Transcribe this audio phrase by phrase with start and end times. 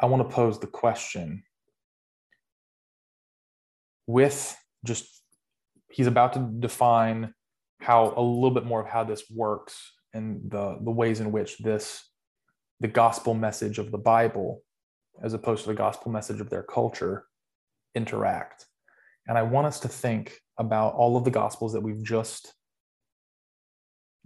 [0.00, 1.42] I want to pose the question.
[4.06, 5.06] With just
[5.90, 7.34] he's about to define
[7.80, 11.58] how a little bit more of how this works and the the ways in which
[11.58, 12.02] this
[12.80, 14.62] the gospel message of the bible
[15.22, 17.24] as opposed to the gospel message of their culture
[17.94, 18.66] interact.
[19.26, 22.52] And i want us to think about all of the gospels that we've just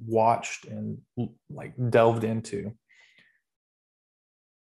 [0.07, 0.99] watched and
[1.51, 2.73] like delved into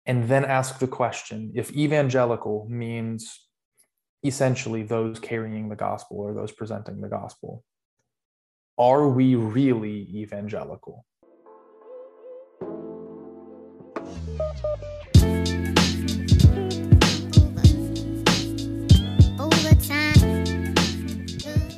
[0.05, 3.47] and then ask the question if evangelical means
[4.23, 7.63] essentially those carrying the gospel or those presenting the gospel
[8.77, 11.05] are we really evangelical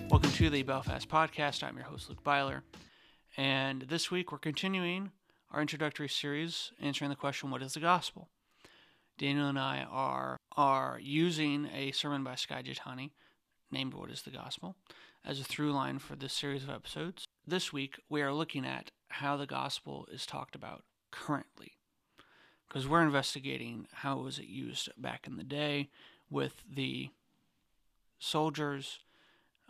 [0.10, 1.64] Welcome to the Belfast Podcast.
[1.64, 2.64] I'm your host, Luke Byler.
[3.36, 5.12] And this week we're continuing
[5.58, 8.30] our introductory series answering the question, What is the gospel?
[9.18, 13.10] Daniel and I are, are using a sermon by Jethani
[13.72, 14.76] named What is the Gospel
[15.26, 17.26] as a through line for this series of episodes.
[17.48, 21.72] This week we are looking at how the gospel is talked about currently
[22.68, 25.90] because we're investigating how was it used back in the day
[26.30, 27.10] with the
[28.20, 29.00] soldiers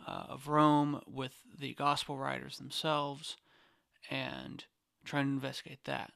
[0.06, 3.38] uh, of Rome, with the gospel writers themselves,
[4.10, 4.66] and
[5.08, 6.12] trying to investigate that.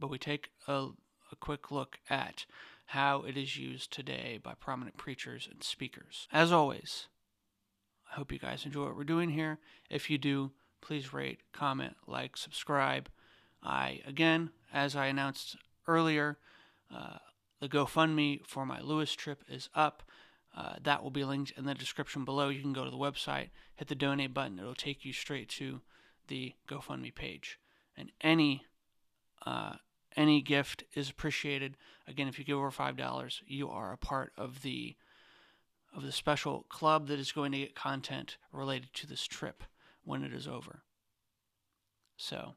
[0.00, 0.88] But we take a,
[1.32, 2.46] a quick look at
[2.86, 6.26] how it is used today by prominent preachers and speakers.
[6.32, 7.08] As always,
[8.10, 9.58] I hope you guys enjoy what we're doing here.
[9.90, 13.10] If you do, please rate, comment, like, subscribe.
[13.62, 16.38] I, again, as I announced earlier,
[16.94, 17.18] uh,
[17.60, 20.02] the GoFundMe for my Lewis trip is up.
[20.56, 22.48] Uh, that will be linked in the description below.
[22.48, 24.58] You can go to the website, hit the donate button.
[24.58, 25.80] It'll take you straight to
[26.28, 27.58] the GoFundMe page.
[27.98, 28.64] And any
[29.44, 29.74] uh,
[30.16, 31.76] any gift is appreciated.
[32.06, 34.96] Again, if you give over five dollars, you are a part of the
[35.94, 39.64] of the special club that is going to get content related to this trip
[40.04, 40.82] when it is over.
[42.16, 42.54] So,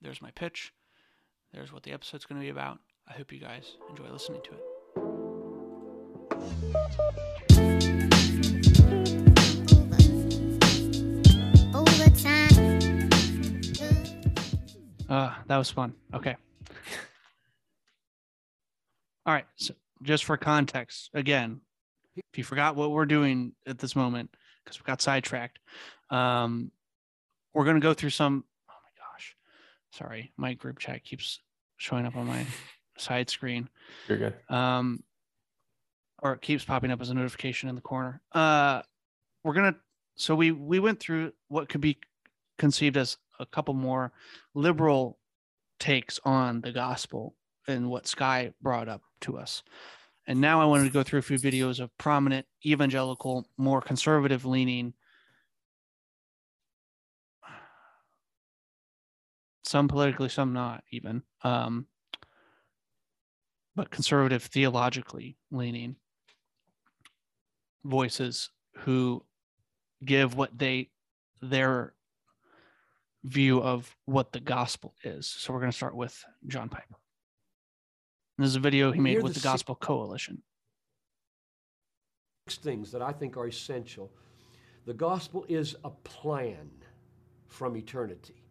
[0.00, 0.72] there's my pitch.
[1.52, 2.78] There's what the episode's going to be about.
[3.08, 4.71] I hope you guys enjoy listening to it.
[15.12, 15.92] Uh, that was fun.
[16.14, 16.34] Okay.
[19.26, 19.44] All right.
[19.56, 21.60] So, just for context, again,
[22.16, 24.30] if you forgot what we're doing at this moment,
[24.64, 25.58] because we got sidetracked,
[26.08, 26.70] um,
[27.52, 28.44] we're going to go through some.
[28.70, 29.36] Oh my gosh.
[29.90, 30.32] Sorry.
[30.38, 31.40] My group chat keeps
[31.76, 32.46] showing up on my
[32.96, 33.68] side screen.
[34.08, 35.02] you're good Um,
[36.22, 38.22] or it keeps popping up as a notification in the corner.
[38.32, 38.80] Uh,
[39.44, 39.76] we're gonna.
[40.16, 41.98] So we we went through what could be
[42.56, 44.12] conceived as a couple more
[44.54, 45.18] liberal
[45.78, 47.34] takes on the gospel
[47.68, 49.62] and what Skye brought up to us.
[50.26, 54.44] And now I wanted to go through a few videos of prominent evangelical, more conservative
[54.44, 54.94] leaning,
[59.64, 61.86] some politically, some not even, um,
[63.74, 65.96] but conservative theologically leaning
[67.84, 69.24] voices who
[70.04, 70.90] give what they
[71.40, 71.94] their
[73.24, 75.26] view of what the gospel is.
[75.26, 76.96] So we're going to start with John Piper.
[78.38, 80.42] This is a video he made with the the Gospel Coalition.
[82.48, 84.10] six things that I think are essential.
[84.84, 86.70] The gospel is a plan
[87.46, 88.42] from eternity.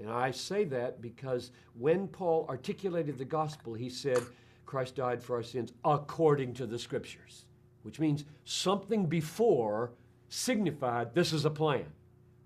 [0.00, 4.18] And I say that because when Paul articulated the gospel, he said,
[4.64, 7.44] Christ died for our sins according to the scriptures,
[7.82, 9.92] which means something before
[10.28, 11.86] signified this is a plan.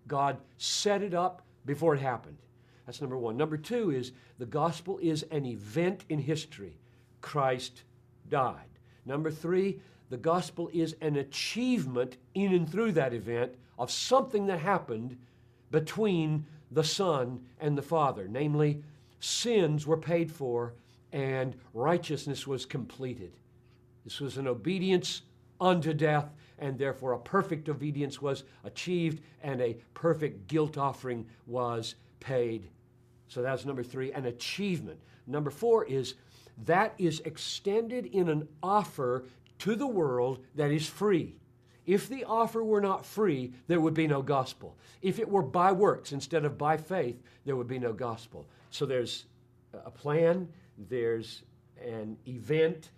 [0.06, 2.38] God set it up before it happened.
[2.86, 3.36] That's number one.
[3.36, 6.78] Number two is the gospel is an event in history.
[7.20, 7.82] Christ
[8.28, 8.66] died.
[9.04, 14.58] Number three, the gospel is an achievement in and through that event of something that
[14.58, 15.16] happened
[15.70, 18.26] between the Son and the Father.
[18.28, 18.82] Namely,
[19.20, 20.74] sins were paid for
[21.12, 23.32] and righteousness was completed.
[24.04, 25.22] This was an obedience
[25.60, 26.30] unto death,
[26.60, 32.68] and therefore a perfect obedience was achieved, and a perfect guilt offering was paid.
[33.28, 35.00] So that's number three, an achievement.
[35.26, 36.14] Number four is
[36.66, 39.24] that is extended in an offer
[39.60, 41.36] to the world that is free.
[41.86, 44.76] If the offer were not free, there would be no gospel.
[45.02, 48.46] If it were by works instead of by faith, there would be no gospel.
[48.70, 49.24] So there's
[49.72, 50.48] a plan,
[50.88, 51.42] there's
[51.82, 52.90] an event,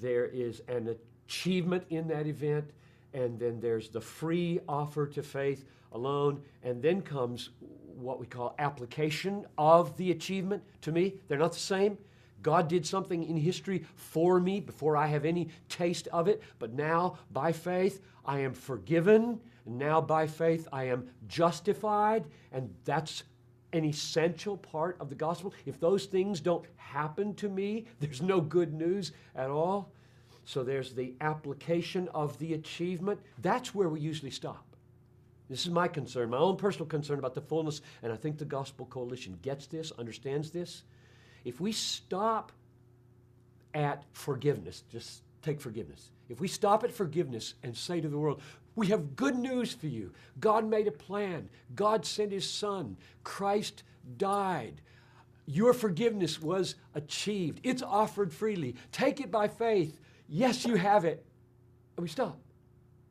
[0.00, 0.96] there is an
[1.26, 2.70] achievement in that event,
[3.14, 7.50] and then there's the free offer to faith alone, and then comes
[7.96, 10.62] what we call application of the achievement.
[10.82, 11.98] To me, they're not the same.
[12.42, 16.72] God did something in history for me before I have any taste of it, but
[16.72, 19.40] now by faith I am forgiven.
[19.66, 23.24] Now by faith I am justified, and that's
[23.72, 25.52] an essential part of the gospel.
[25.66, 29.92] If those things don't happen to me, there's no good news at all.
[30.50, 33.20] So there's the application of the achievement.
[33.40, 34.66] That's where we usually stop.
[35.48, 38.44] This is my concern, my own personal concern about the fullness, and I think the
[38.44, 40.82] Gospel Coalition gets this, understands this.
[41.44, 42.50] If we stop
[43.74, 46.10] at forgiveness, just take forgiveness.
[46.28, 48.42] If we stop at forgiveness and say to the world,
[48.74, 50.10] we have good news for you.
[50.40, 51.48] God made a plan.
[51.76, 52.96] God sent his son.
[53.22, 53.84] Christ
[54.16, 54.80] died.
[55.46, 57.60] Your forgiveness was achieved.
[57.62, 58.74] It's offered freely.
[58.90, 60.00] Take it by faith.
[60.32, 61.26] Yes, you have it.
[61.96, 62.38] And we stop,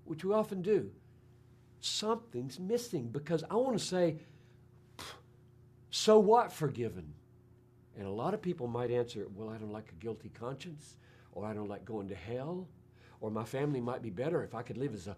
[0.05, 0.89] which we often do.
[1.81, 4.15] Something's missing because I want to say,
[5.91, 7.13] so what forgiven?
[7.97, 10.95] And a lot of people might answer, well, I don't like a guilty conscience,
[11.33, 12.67] or I don't like going to hell,
[13.19, 15.17] or my family might be better if I could live as a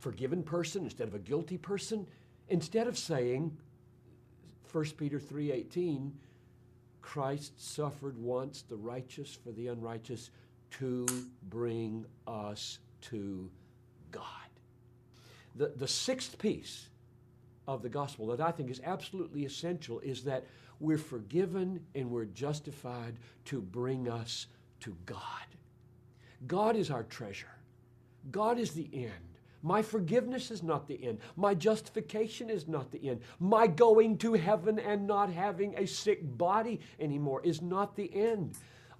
[0.00, 2.06] forgiven person instead of a guilty person.
[2.48, 3.56] Instead of saying,
[4.70, 6.12] 1 Peter 3:18,
[7.00, 10.30] Christ suffered once the righteous for the unrighteous
[10.72, 11.06] to
[11.48, 13.50] bring us to
[14.10, 14.24] God.
[15.54, 16.88] The, the sixth piece
[17.66, 20.46] of the gospel that I think is absolutely essential is that
[20.80, 23.16] we're forgiven and we're justified
[23.46, 24.46] to bring us
[24.80, 25.18] to God.
[26.46, 27.50] God is our treasure.
[28.30, 29.12] God is the end.
[29.62, 31.18] My forgiveness is not the end.
[31.36, 33.20] My justification is not the end.
[33.40, 38.56] My going to heaven and not having a sick body anymore is not the end.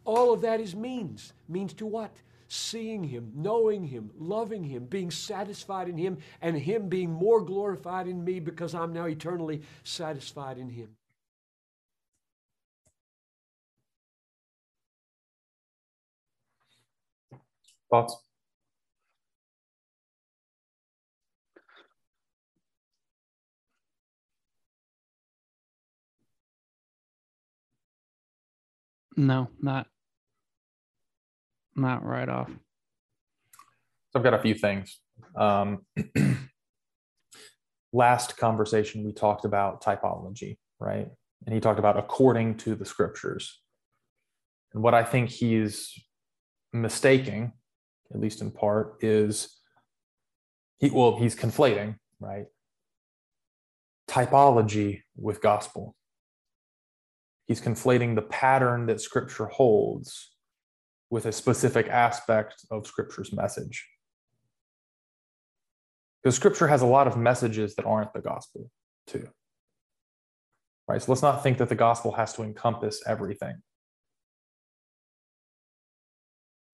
[0.08, 1.34] All of that is means.
[1.50, 2.10] Means to what?
[2.48, 8.08] Seeing Him, knowing Him, loving Him, being satisfied in Him, and Him being more glorified
[8.08, 10.88] in me because I'm now eternally satisfied in Him.
[17.90, 18.16] Thoughts?
[29.16, 29.86] No, not
[31.78, 32.48] not right off.
[34.10, 35.00] So I've got a few things.
[35.36, 35.86] Um,
[37.92, 41.08] last conversation we talked about typology, right?
[41.46, 43.60] And he talked about according to the scriptures.
[44.74, 45.92] And what I think he's
[46.72, 47.52] mistaking
[48.12, 49.56] at least in part, is
[50.78, 52.46] he well, he's conflating, right?
[54.08, 55.94] Typology with gospel.
[57.46, 60.34] He's conflating the pattern that scripture holds
[61.10, 63.86] with a specific aspect of scripture's message.
[66.22, 68.70] Because scripture has a lot of messages that aren't the gospel,
[69.06, 69.28] too.
[70.86, 71.00] Right?
[71.00, 73.62] So let's not think that the gospel has to encompass everything.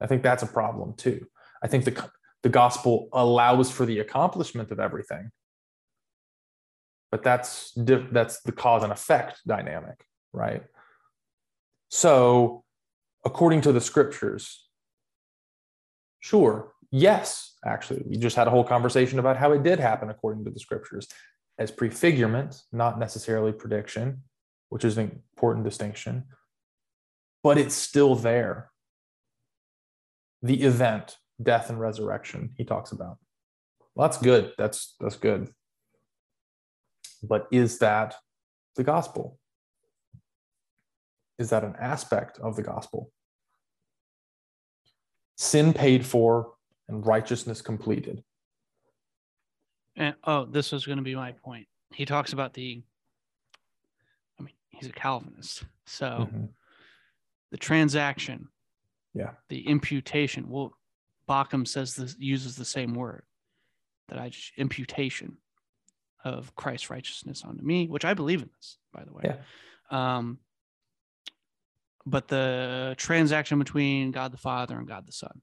[0.01, 1.27] I think that's a problem too.
[1.63, 2.11] I think the,
[2.43, 5.31] the gospel allows for the accomplishment of everything,
[7.11, 10.63] but that's that's the cause and effect dynamic, right?
[11.91, 12.64] So,
[13.25, 14.67] according to the scriptures,
[16.21, 20.45] sure, yes, actually, we just had a whole conversation about how it did happen according
[20.45, 21.09] to the scriptures
[21.59, 24.23] as prefigurement, not necessarily prediction,
[24.69, 26.25] which is an important distinction,
[27.43, 28.71] but it's still there
[30.45, 33.17] the event, death and resurrection he talks about.
[33.95, 34.53] Well, that's good.
[34.59, 35.51] That's that's good.
[37.23, 38.15] But is that
[38.77, 39.39] the gospel?
[41.39, 43.11] Is that an aspect of the gospel?
[45.37, 46.53] Sin paid for
[46.89, 48.23] and righteousness completed.
[49.97, 51.67] And oh, this was going to be my point.
[51.93, 52.83] He talks about the
[54.39, 55.65] I mean, he's a Calvinist.
[55.87, 56.45] So mm-hmm.
[57.51, 58.49] the transaction
[59.15, 59.31] yeah.
[59.49, 60.49] The imputation.
[60.49, 60.77] Well,
[61.29, 63.23] Bauckham says this uses the same word
[64.09, 65.39] that I just imputation
[66.25, 69.23] of Christ's righteousness onto me, which I believe in this, by the way.
[69.25, 69.37] Yeah.
[69.91, 70.39] Um,
[72.07, 75.41] but the transaction between God the Father and God the Son.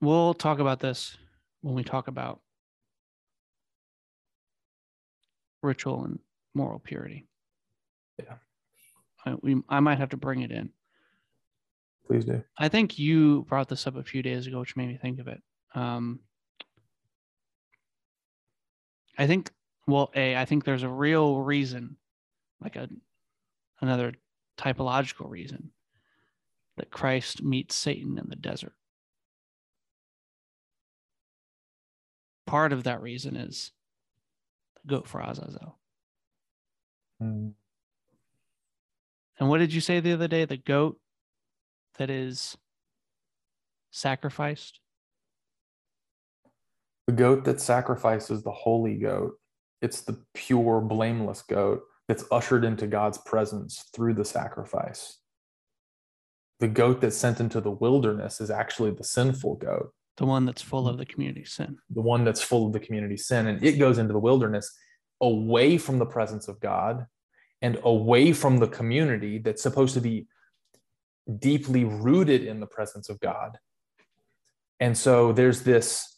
[0.00, 1.16] we'll talk about this
[1.60, 2.40] when we talk about
[5.62, 6.18] ritual and
[6.54, 7.26] moral purity.
[8.18, 8.34] Yeah.
[9.26, 10.70] I, we, I might have to bring it in.
[12.08, 12.42] Please do.
[12.56, 15.28] I think you brought this up a few days ago, which made me think of
[15.28, 15.42] it.
[15.74, 16.20] Um,
[19.18, 19.50] I think,
[19.86, 21.96] well, A, I think there's a real reason,
[22.62, 22.88] like a
[23.80, 24.14] another
[24.56, 25.70] typological reason,
[26.78, 28.72] that Christ meets Satan in the desert.
[32.46, 33.72] Part of that reason is
[34.76, 35.78] the goat for Azazel.
[37.22, 37.52] Mm.
[39.38, 40.46] And what did you say the other day?
[40.46, 40.98] The goat
[41.98, 42.56] that is
[43.90, 44.80] sacrificed?
[47.06, 49.34] The goat that sacrifices the holy goat.
[49.80, 55.18] It's the pure, blameless goat that's ushered into God's presence through the sacrifice.
[56.60, 60.62] The goat that's sent into the wilderness is actually the sinful goat, The one that's
[60.62, 61.78] full of the community sin.
[61.90, 63.46] the one that's full of the community sin.
[63.46, 64.76] And it goes into the wilderness
[65.20, 67.06] away from the presence of God
[67.62, 70.26] and away from the community that's supposed to be
[71.38, 73.58] deeply rooted in the presence of God.
[74.80, 76.14] And so there's this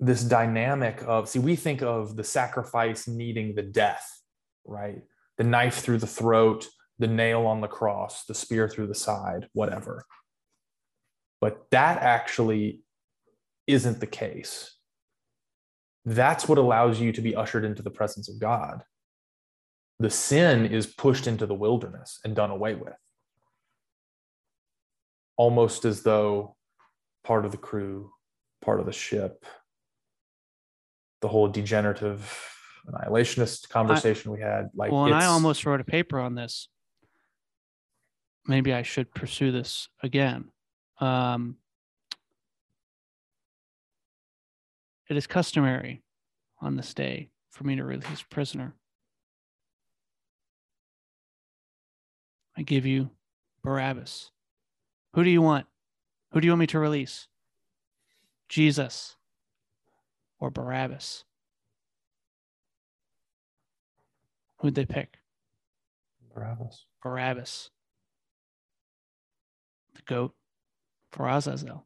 [0.00, 4.22] this dynamic of see we think of the sacrifice needing the death,
[4.64, 5.02] right?
[5.38, 9.48] The knife through the throat, the nail on the cross, the spear through the side,
[9.52, 10.04] whatever.
[11.40, 12.82] But that actually
[13.66, 14.76] isn't the case.
[16.04, 18.82] That's what allows you to be ushered into the presence of God.
[20.00, 22.94] The sin is pushed into the wilderness and done away with.
[25.36, 26.56] Almost as though
[27.24, 28.12] part of the crew,
[28.62, 29.44] part of the ship,
[31.20, 32.32] the whole degenerative
[32.86, 36.68] annihilationist conversation we had, like well, and I almost wrote a paper on this.
[38.46, 40.50] Maybe I should pursue this again.
[41.00, 41.56] Um,
[45.08, 46.02] it is customary
[46.60, 48.74] on this day for me to release a prisoner.
[52.58, 53.10] I give you
[53.62, 54.32] Barabbas.
[55.14, 55.66] Who do you want?
[56.32, 57.28] Who do you want me to release?
[58.48, 59.14] Jesus
[60.40, 61.24] or Barabbas?
[64.58, 65.18] Who'd they pick?
[66.34, 66.84] Barabbas.
[67.00, 67.70] Barabbas.
[69.94, 70.34] The goat
[71.12, 71.84] for Azazel.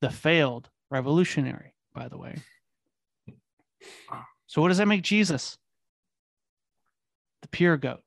[0.00, 2.36] The failed revolutionary, by the way.
[4.46, 5.56] So, what does that make Jesus?
[7.40, 8.02] The pure goat.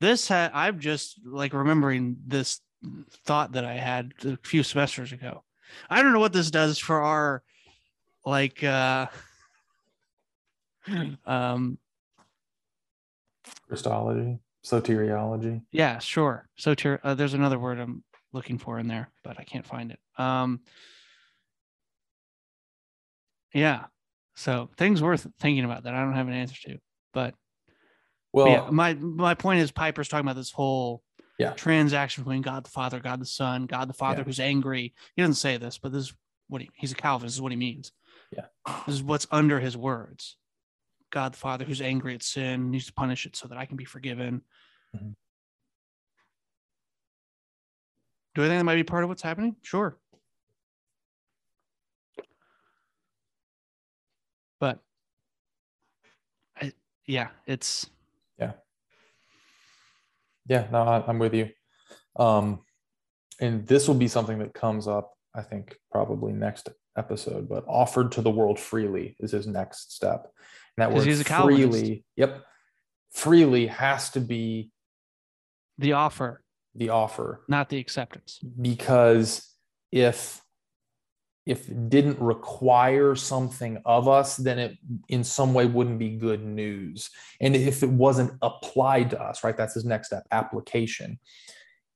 [0.00, 2.60] This ha- I'm just like remembering this
[3.24, 5.42] thought that I had a few semesters ago.
[5.90, 7.42] I don't know what this does for our
[8.24, 9.06] like uh
[11.26, 11.78] um
[13.68, 15.62] Christology, soteriology.
[15.72, 16.48] Yeah, sure.
[16.56, 18.02] So ter- uh, there's another word I'm
[18.32, 19.98] looking for in there, but I can't find it.
[20.22, 20.60] Um,
[23.52, 23.86] yeah.
[24.36, 26.78] So things worth thinking about that I don't have an answer to,
[27.12, 27.34] but
[28.38, 31.02] Well, yeah, my my point is Piper's talking about this whole
[31.38, 31.54] Yeah.
[31.54, 34.24] transaction between God the Father, God the Son, God the Father Yeah.
[34.24, 34.94] who's angry.
[35.16, 36.14] He doesn't say this, but this is
[36.48, 37.32] what he, he's a Calvinist.
[37.32, 37.90] This is what he means.
[38.30, 38.46] Yeah.
[38.86, 40.36] This is what's under his words.
[41.10, 43.76] God the Father who's angry at sin needs to punish it so that I can
[43.76, 44.42] be forgiven.
[44.94, 45.16] Mhm.
[48.34, 49.56] Do I think that might be part of what's happening?
[49.62, 49.98] Sure.
[54.60, 54.80] But
[56.56, 56.72] I,
[57.04, 57.90] yeah, it's
[60.48, 61.50] yeah, no, I'm with you.
[62.16, 62.60] Um,
[63.40, 67.48] and this will be something that comes up, I think, probably next episode.
[67.48, 70.32] But offered to the world freely is his next step.
[70.76, 71.70] And that word he's a Calvinist.
[71.70, 72.44] freely, yep,
[73.12, 74.70] freely has to be
[75.76, 76.42] the offer,
[76.74, 78.40] the offer not the acceptance.
[78.60, 79.48] because
[79.92, 80.40] if
[81.48, 84.78] if it didn't require something of us then it
[85.08, 87.10] in some way wouldn't be good news.
[87.40, 91.18] And if it wasn't applied to us right that's his next step application.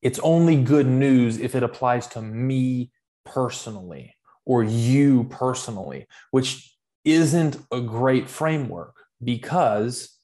[0.00, 2.90] It's only good news if it applies to me
[3.24, 10.18] personally or you personally which isn't a great framework because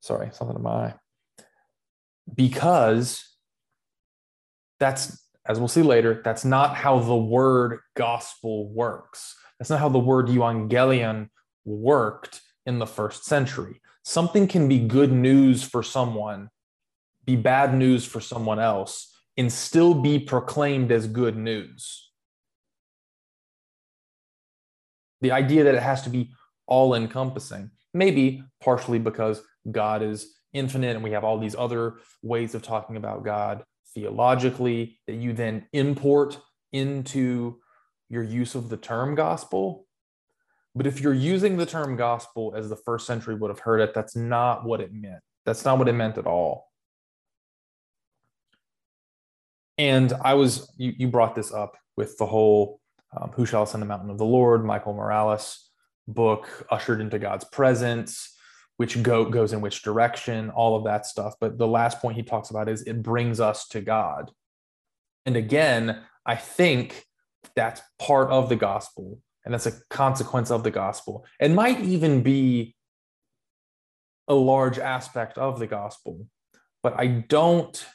[0.00, 0.94] sorry something to my eye.
[2.34, 3.36] Because
[4.78, 9.36] that's as we'll see later that's not how the word gospel works.
[9.58, 11.28] That's not how the word evangelion
[11.64, 13.80] worked in the first century.
[14.02, 16.50] Something can be good news for someone
[17.26, 22.10] be bad news for someone else and still be proclaimed as good news.
[25.20, 26.32] The idea that it has to be
[26.66, 32.54] all encompassing maybe partially because god is infinite and we have all these other ways
[32.54, 33.62] of talking about god
[33.94, 36.40] theologically that you then import
[36.72, 37.60] into
[38.08, 39.86] your use of the term gospel.
[40.74, 43.94] But if you're using the term gospel as the first century would have heard it,
[43.94, 45.20] that's not what it meant.
[45.46, 46.70] That's not what it meant at all.
[49.78, 52.80] And I was, you, you brought this up with the whole
[53.16, 55.68] um, Who Shall Ascend the Mountain of the Lord, Michael Morales
[56.06, 58.33] book, ushered into God's presence.
[58.76, 61.34] Which go, goes in which direction, all of that stuff.
[61.40, 64.30] But the last point he talks about is it brings us to God.
[65.26, 67.04] And again, I think
[67.54, 71.24] that's part of the gospel and that's a consequence of the gospel.
[71.38, 72.74] It might even be
[74.26, 76.26] a large aspect of the gospel,
[76.82, 77.86] but I don't.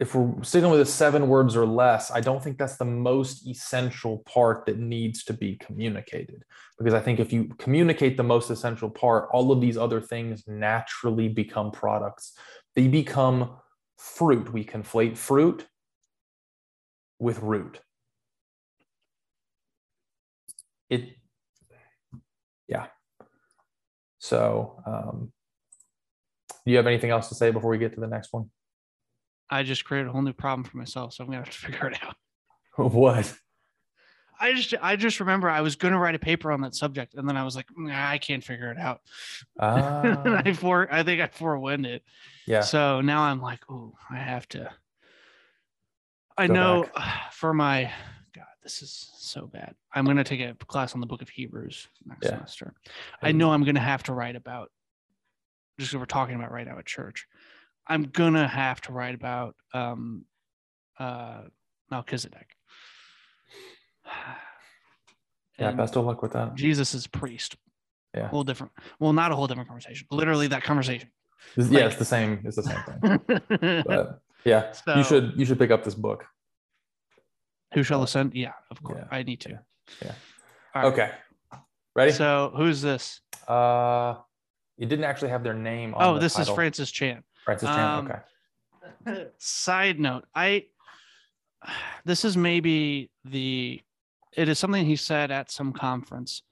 [0.00, 3.46] If we're sticking with the seven words or less, I don't think that's the most
[3.48, 6.44] essential part that needs to be communicated.
[6.78, 10.44] Because I think if you communicate the most essential part, all of these other things
[10.46, 12.34] naturally become products.
[12.76, 13.56] They become
[13.96, 14.52] fruit.
[14.52, 15.66] We conflate fruit
[17.18, 17.80] with root.
[20.88, 21.16] It,
[22.68, 22.86] yeah.
[24.18, 25.32] So, um,
[26.64, 28.50] do you have anything else to say before we get to the next one?
[29.50, 31.88] I just created a whole new problem for myself, so I'm gonna have to figure
[31.88, 32.16] it out.
[32.92, 33.34] what?
[34.40, 37.28] I just I just remember I was gonna write a paper on that subject, and
[37.28, 39.00] then I was like, nah, I can't figure it out.
[39.58, 42.04] Ah, and I for I think I forewent it.
[42.46, 42.60] yeah.
[42.60, 44.70] So now I'm like, oh, I have to.
[46.36, 46.86] I Go know
[47.32, 47.90] for my
[48.32, 49.74] God, this is so bad.
[49.92, 52.30] I'm gonna take a class on the Book of Hebrews next Yeah.
[52.36, 52.74] semester.
[53.22, 54.70] I know I'm gonna have to write about
[55.80, 57.26] just 'cause we're talking about right now at church.
[57.88, 60.24] I'm gonna have to write about um,
[60.98, 61.42] uh,
[61.90, 62.48] Melchizedek.
[65.58, 65.72] Yeah.
[65.72, 66.54] Best of luck with that.
[66.54, 67.56] Jesus is priest.
[68.14, 68.26] Yeah.
[68.26, 68.72] A whole different.
[69.00, 70.06] Well, not a whole different conversation.
[70.08, 71.10] Literally that conversation.
[71.56, 72.40] It's- yeah, it's the same.
[72.44, 73.82] It's the same thing.
[73.86, 76.24] But yeah, So- you should you should pick up this book.
[77.74, 78.34] Who shall ascend?
[78.34, 79.00] Yeah, of course.
[79.02, 79.48] Yeah, I need to.
[79.50, 79.58] yeah,
[80.04, 80.12] yeah.
[80.76, 80.84] Right.
[80.92, 81.10] Okay.
[81.96, 82.12] Ready?
[82.12, 83.20] So who's this?
[83.48, 84.14] uh,
[84.76, 85.92] you didn't actually have their name.
[85.94, 86.48] on Oh, this is.
[86.48, 87.24] Francis Chan.
[87.48, 87.80] Francis Chan.
[87.80, 88.12] um,
[89.06, 89.26] okay.
[89.38, 90.66] Side note, I
[92.04, 93.80] this is maybe the
[94.36, 96.42] it is something he said at some conference.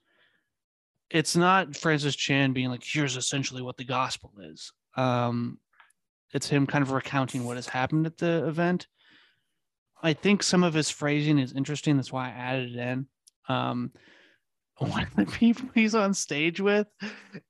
[1.11, 4.73] It's not Francis Chan being like, here's essentially what the gospel is.
[4.95, 5.59] Um,
[6.33, 8.87] it's him kind of recounting what has happened at the event.
[10.01, 11.97] I think some of his phrasing is interesting.
[11.97, 13.07] That's why I added it in.
[13.47, 13.91] Um,
[14.79, 16.87] one of the people he's on stage with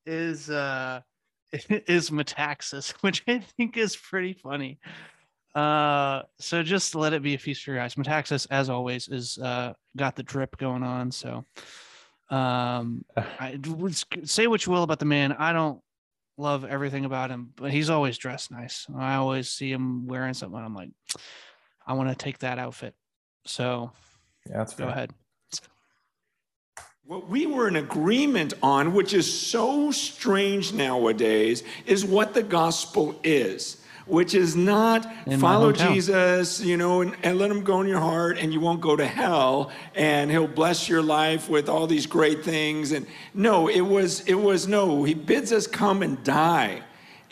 [0.06, 1.00] is uh
[1.88, 4.80] is Metaxas, which I think is pretty funny.
[5.56, 7.96] Uh, so just let it be a feast for your eyes.
[7.96, 11.12] Metaxas, as always, is uh got the drip going on.
[11.12, 11.46] So,
[12.30, 13.60] um, I
[14.24, 15.32] say what you will about the man.
[15.34, 15.82] I don't
[16.38, 18.86] love everything about him, but he's always dressed nice.
[18.96, 20.60] I always see him wearing something.
[20.60, 20.92] I'm like,
[21.86, 22.94] I want to take that outfit.
[23.46, 23.92] So
[24.48, 24.90] Yeah, that's go fair.
[24.90, 25.12] ahead.
[27.08, 33.18] What we were in agreement on, which is so strange nowadays, is what the gospel
[33.24, 35.72] is, which is not In follow.
[35.72, 38.98] Jesus, you know, and, and let him go in your heart and you won't go
[38.98, 42.92] to hell and he'll bless your life with all these great things.
[42.92, 46.82] And no, it was, it was no, he bids us come and die.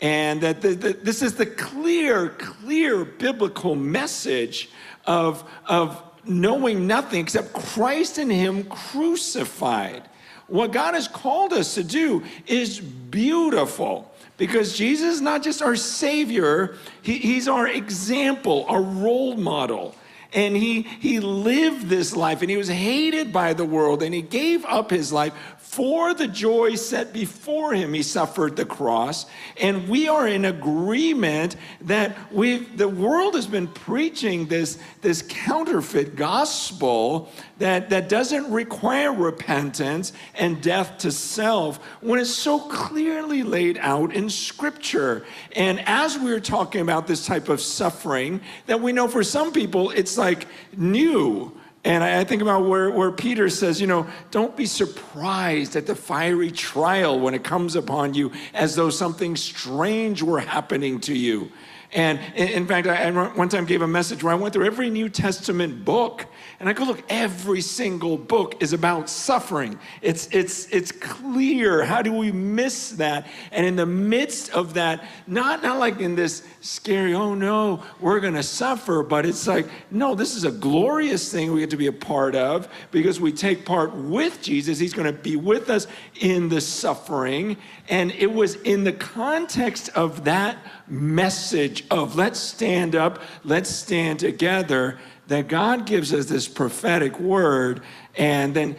[0.00, 4.70] And that the, the, this is the clear, clear biblical message
[5.04, 10.02] of, of knowing nothing except Christ and Him crucified.
[10.46, 15.76] What God has called us to do is beautiful because Jesus is not just our
[15.76, 19.94] Savior, he, He's our example, our role model.
[20.32, 24.20] And he, he lived this life and he was hated by the world and he
[24.20, 25.32] gave up his life
[25.76, 27.92] for the joy set before him.
[27.92, 29.26] He suffered the cross.
[29.60, 36.16] And we are in agreement that we the world has been preaching this, this counterfeit
[36.16, 43.76] gospel that, that doesn't require repentance and death to self when it's so clearly laid
[43.82, 45.26] out in scripture.
[45.54, 49.90] And as we're talking about this type of suffering, that we know for some people
[49.90, 51.52] it's like new.
[51.86, 55.94] And I think about where, where Peter says, you know, don't be surprised at the
[55.94, 61.52] fiery trial when it comes upon you as though something strange were happening to you.
[61.92, 65.08] And in, fact, I one time gave a message where I went through every New
[65.08, 66.26] Testament book
[66.58, 69.78] and I go, look, every single book is about suffering.
[70.00, 71.84] It's, it's, it's clear.
[71.84, 73.26] How do we miss that?
[73.52, 78.20] And in the midst of that, not, not like in this scary, oh no, we're
[78.20, 81.76] going to suffer, but it's like, no, this is a glorious thing we get to
[81.76, 84.78] be a part of because we take part with Jesus.
[84.78, 85.86] He's going to be with us
[86.20, 87.58] in the suffering.
[87.90, 90.56] And it was in the context of that
[90.88, 97.82] message of let's stand up, let's stand together, that God gives us this prophetic word.
[98.16, 98.76] And then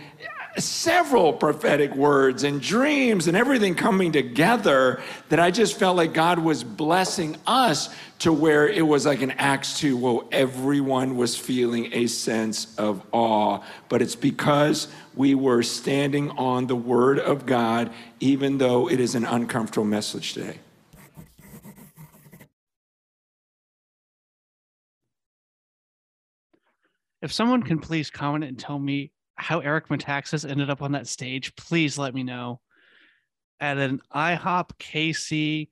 [0.58, 6.40] several prophetic words and dreams and everything coming together that I just felt like God
[6.40, 11.90] was blessing us to where it was like an Acts 2, where everyone was feeling
[11.94, 13.62] a sense of awe.
[13.90, 19.14] But it's because we were standing on the Word of God, even though it is
[19.14, 20.58] an uncomfortable message today.
[27.28, 31.08] If someone can please comment and tell me how Eric Metaxas ended up on that
[31.08, 32.62] stage, please let me know.
[33.60, 35.68] At an IHOP KC,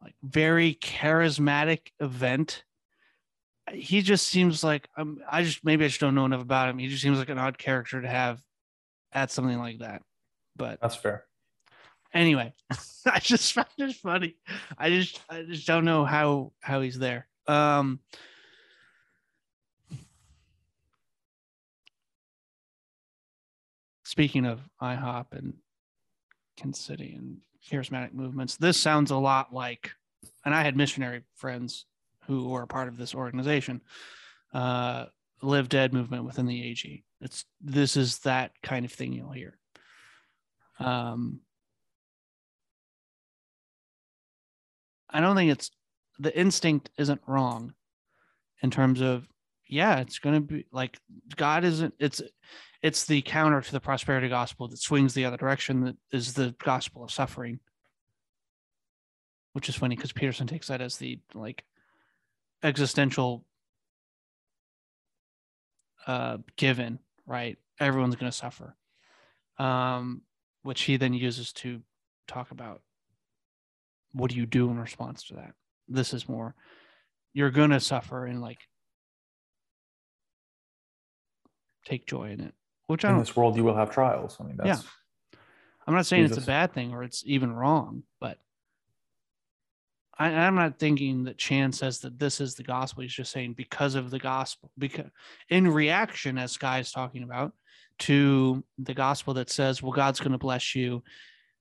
[0.00, 2.62] like very charismatic event,
[3.72, 6.78] he just seems like um, I just maybe I just don't know enough about him.
[6.78, 8.40] He just seems like an odd character to have
[9.10, 10.02] at something like that.
[10.54, 11.24] But That's fair.
[12.14, 12.54] anyway,
[13.04, 14.36] I just found it funny.
[14.78, 17.26] I just I just don't know how how he's there.
[17.48, 17.98] Um
[24.10, 25.54] speaking of IHOP and
[26.56, 27.36] Kansas City and
[27.70, 29.92] charismatic movements, this sounds a lot like
[30.44, 31.86] and I had missionary friends
[32.26, 33.80] who were a part of this organization,
[34.52, 35.06] uh
[35.42, 37.04] live dead movement within the AG.
[37.20, 39.56] It's this is that kind of thing you'll hear.
[40.80, 41.42] Um
[45.08, 45.70] I don't think it's
[46.18, 47.74] the instinct isn't wrong
[48.60, 49.28] in terms of
[49.68, 50.98] yeah, it's going to be like
[51.36, 52.20] God isn't it's
[52.82, 56.54] it's the counter to the prosperity gospel that swings the other direction that is the
[56.62, 57.60] gospel of suffering.
[59.52, 61.64] Which is funny because Peterson takes that as the like
[62.62, 63.44] existential
[66.06, 67.58] uh given, right?
[67.78, 68.76] Everyone's going to suffer.
[69.58, 70.22] Um
[70.62, 71.80] which he then uses to
[72.28, 72.82] talk about
[74.12, 75.54] what do you do in response to that
[75.88, 76.54] this is more
[77.32, 78.58] you're gonna suffer and like
[81.84, 82.54] take joy in it
[82.90, 84.36] which In this world, you will have trials.
[84.40, 85.38] I mean, that's yeah.
[85.86, 88.38] i'm not saying it's a bad thing or it's even wrong but
[90.18, 93.54] I, i'm not thinking that chan says that this is the gospel he's just saying
[93.54, 95.06] because of the gospel because
[95.48, 97.52] in reaction as Skye is talking about
[98.00, 101.02] to the gospel that says well god's going to bless you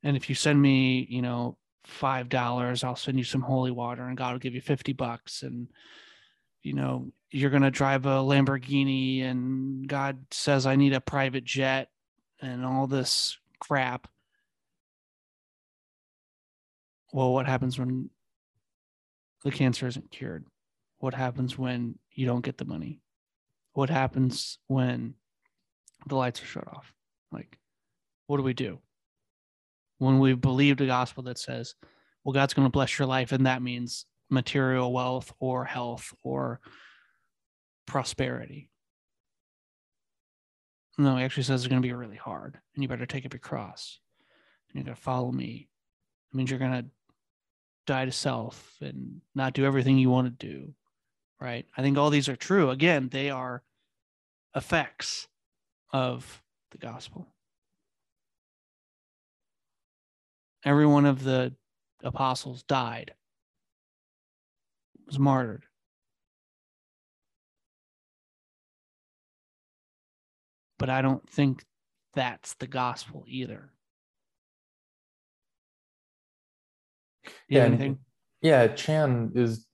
[0.03, 4.07] and if you send me you know five dollars i'll send you some holy water
[4.07, 5.67] and god will give you 50 bucks and
[6.63, 11.43] you know you're going to drive a lamborghini and god says i need a private
[11.43, 11.89] jet
[12.41, 14.07] and all this crap.
[17.11, 18.09] Well what happens when
[19.43, 20.45] the cancer isn't cured?
[20.99, 22.99] What happens when you don't get the money?
[23.73, 25.15] What happens when
[26.07, 26.93] the lights are shut off?
[27.31, 27.57] Like
[28.27, 28.79] what do we do?
[29.97, 31.75] When we believe the gospel that says,
[32.23, 36.61] well, God's going to bless your life, and that means material wealth or health or
[37.89, 38.69] prosperity.
[40.97, 43.33] No, he actually says it's going to be really hard, and you better take up
[43.33, 43.99] your cross,
[44.69, 45.69] and you're going to follow me.
[46.31, 46.85] It means you're going to
[47.87, 50.73] die to self and not do everything you want to do,
[51.39, 51.65] right?
[51.77, 52.69] I think all these are true.
[52.69, 53.63] Again, they are
[54.55, 55.27] effects
[55.91, 57.27] of the gospel.
[60.63, 61.53] every one of the
[62.03, 63.13] apostles died
[65.05, 65.65] was martyred
[70.79, 71.63] but i don't think
[72.15, 73.71] that's the gospel either
[77.47, 77.99] Yeah, anything
[78.41, 78.67] yeah.
[78.67, 79.65] Chan is.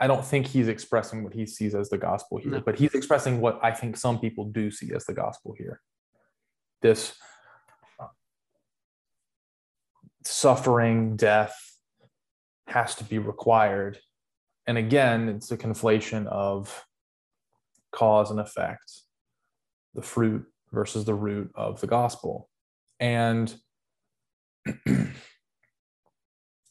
[0.00, 2.60] I don't think he's expressing what he sees as the gospel here, No.
[2.60, 5.80] but he's expressing what I think some people do see as the gospel here.
[6.80, 7.14] This
[7.98, 8.06] uh,
[10.24, 11.56] suffering, death
[12.68, 13.98] has to be required.
[14.68, 16.84] And again, it's a conflation of
[17.90, 18.92] cause and effect,
[19.98, 22.48] the fruit versus the root of the gospel.
[23.00, 23.52] And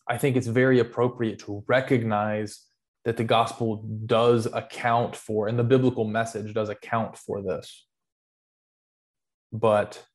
[0.08, 2.64] I think it's very appropriate to recognize
[3.04, 7.86] that the gospel does account for, and the biblical message does account for this.
[9.52, 10.06] But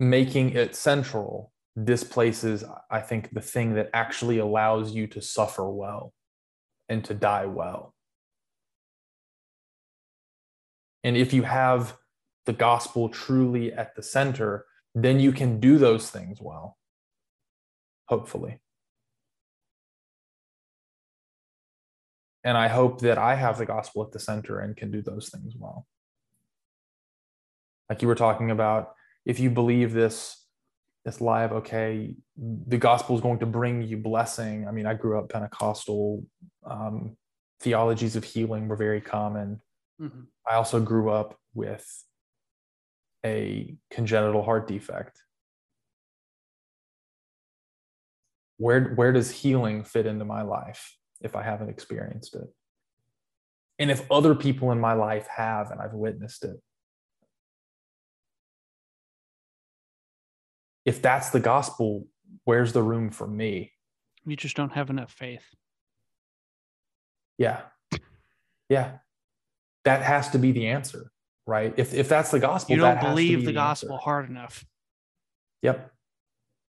[0.00, 6.12] making it central displaces, I think, the thing that actually allows you to suffer well
[6.88, 7.93] and to die well.
[11.04, 11.96] And if you have
[12.46, 14.64] the gospel truly at the center,
[14.94, 16.78] then you can do those things well,
[18.06, 18.58] hopefully.
[22.42, 25.28] And I hope that I have the gospel at the center and can do those
[25.28, 25.86] things well.
[27.88, 30.40] Like you were talking about, if you believe this
[31.04, 35.18] this of okay the gospel is going to bring you blessing i mean i grew
[35.18, 36.24] up pentecostal
[36.64, 37.16] um,
[37.60, 39.60] theologies of healing were very common
[40.00, 40.26] Mhm.
[40.46, 42.04] i also grew up with
[43.24, 45.22] a congenital heart defect?
[48.58, 52.48] Where, where does healing fit into my life if I haven't experienced it?
[53.78, 56.56] And if other people in my life have and I've witnessed it,
[60.84, 62.06] if that's the gospel,
[62.44, 63.72] where's the room for me?
[64.24, 65.44] You just don't have enough faith.
[67.36, 67.62] Yeah.
[68.68, 68.98] Yeah.
[69.84, 71.10] That has to be the answer,
[71.46, 71.74] right?
[71.76, 73.86] If, if that's the gospel, You don't has to believe be the answer.
[73.86, 74.64] gospel hard enough.
[75.62, 75.90] Yep.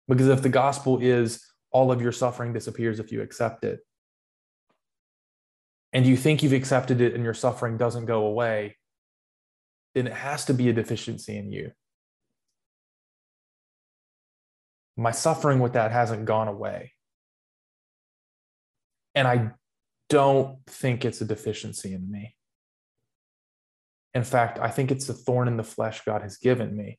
[0.08, 3.80] Because if the gospel is all of your suffering disappears if you accept it,
[5.92, 8.76] and you think you've accepted it and your suffering doesn't go away,
[9.94, 11.70] then it has to be a deficiency in you.
[14.96, 16.92] My suffering with that hasn't gone away.
[19.14, 19.52] And I
[20.08, 22.34] don't think it's a deficiency in me.
[24.14, 26.98] In fact, I think it's a thorn in the flesh God has given me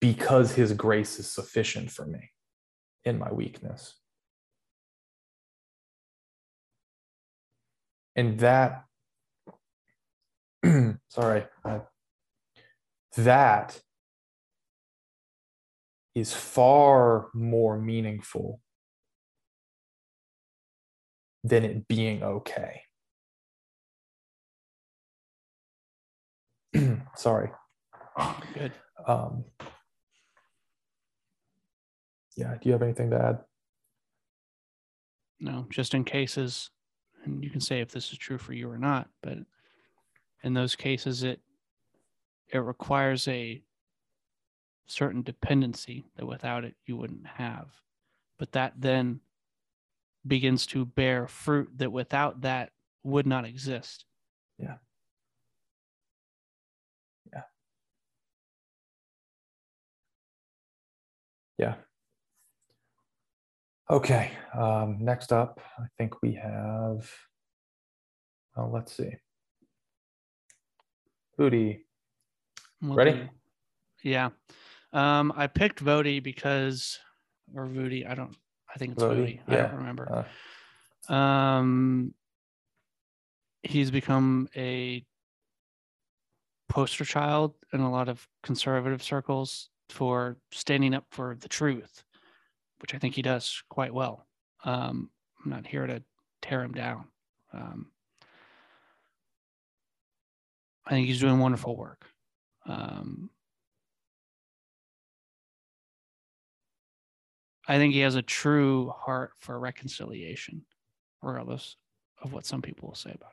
[0.00, 2.30] because his grace is sufficient for me
[3.04, 3.94] in my weakness.
[8.16, 8.84] And that,
[11.08, 11.44] sorry,
[13.16, 13.80] that
[16.14, 18.60] is far more meaningful
[21.44, 22.82] than it being okay.
[27.16, 27.50] sorry.
[28.54, 28.72] Good.
[29.06, 29.44] Um,
[32.36, 33.38] yeah, do you have anything to add?
[35.40, 36.70] No, just in cases,
[37.24, 39.38] and you can say if this is true for you or not, but
[40.42, 41.40] in those cases, it
[42.48, 43.62] it requires a
[44.86, 47.68] certain dependency that without it you wouldn't have.
[48.38, 49.20] But that then
[50.26, 52.70] begins to bear fruit that without that
[53.02, 54.04] would not exist.
[54.58, 54.66] Yeah.
[54.66, 54.76] Yeah.
[61.62, 61.74] Yeah.
[63.88, 64.32] Okay.
[64.52, 67.08] Um, next up, I think we have.
[68.56, 69.10] Oh, let's see.
[71.38, 71.80] Foodie.
[72.80, 73.12] We'll Ready?
[73.12, 73.28] do-
[74.02, 74.30] Yeah.
[74.92, 76.98] Um, I picked Voddie because,
[77.54, 78.36] or Voddie, I don't,
[78.74, 79.52] I think it's Voddie, Voddie.
[79.52, 80.26] I don't remember.
[81.08, 82.14] Uh, Um,
[83.62, 85.04] he's become a
[86.68, 92.02] poster child in a lot of conservative circles for standing up for the truth,
[92.80, 94.26] which I think he does quite well.
[94.64, 95.10] Um,
[95.44, 96.02] I'm not here to
[96.40, 97.04] tear him down.
[97.52, 97.86] Um,
[100.86, 102.06] I think he's doing wonderful work.
[102.66, 103.30] Um,
[107.68, 110.64] I think he has a true heart for reconciliation,
[111.22, 111.76] regardless
[112.20, 113.32] of what some people will say about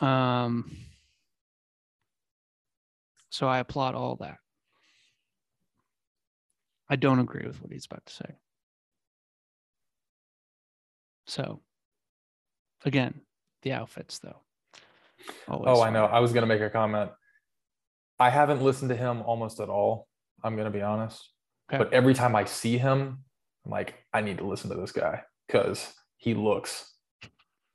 [0.00, 0.08] him.
[0.08, 0.76] Um,
[3.30, 4.38] so I applaud all that.
[6.88, 8.34] I don't agree with what he's about to say.
[11.26, 11.60] So,
[12.84, 13.20] again,
[13.62, 14.40] the outfits, though.
[15.46, 16.06] Always oh, I know.
[16.06, 17.10] I was going to make a comment.
[18.18, 20.08] I haven't listened to him almost at all.
[20.42, 21.30] I'm going to be honest.
[21.70, 21.78] Okay.
[21.78, 23.18] But every time I see him,
[23.64, 26.92] I'm like, I need to listen to this guy because he looks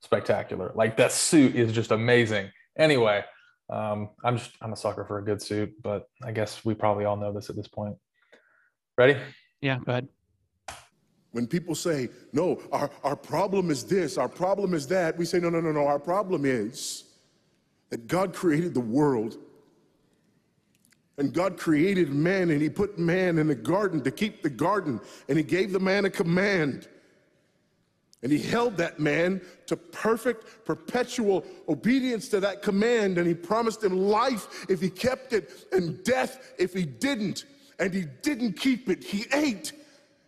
[0.02, 0.72] spectacular.
[0.74, 2.50] Like that suit is just amazing.
[2.76, 3.24] Anyway,
[3.70, 7.04] um, I'm just I'm a sucker for a good suit, but I guess we probably
[7.04, 7.96] all know this at this point.
[8.96, 9.16] Ready?
[9.60, 10.08] Yeah, go ahead.
[11.32, 15.40] When people say, no, our, our problem is this, our problem is that, we say,
[15.40, 17.04] no, no, no, no, our problem is
[17.90, 19.36] that God created the world.
[21.18, 25.00] And God created man, and He put man in the garden to keep the garden,
[25.28, 26.88] and He gave the man a command.
[28.22, 33.82] And He held that man to perfect, perpetual obedience to that command, and He promised
[33.82, 37.44] him life if he kept it, and death if he didn't.
[37.78, 39.72] And he didn't keep it, he ate.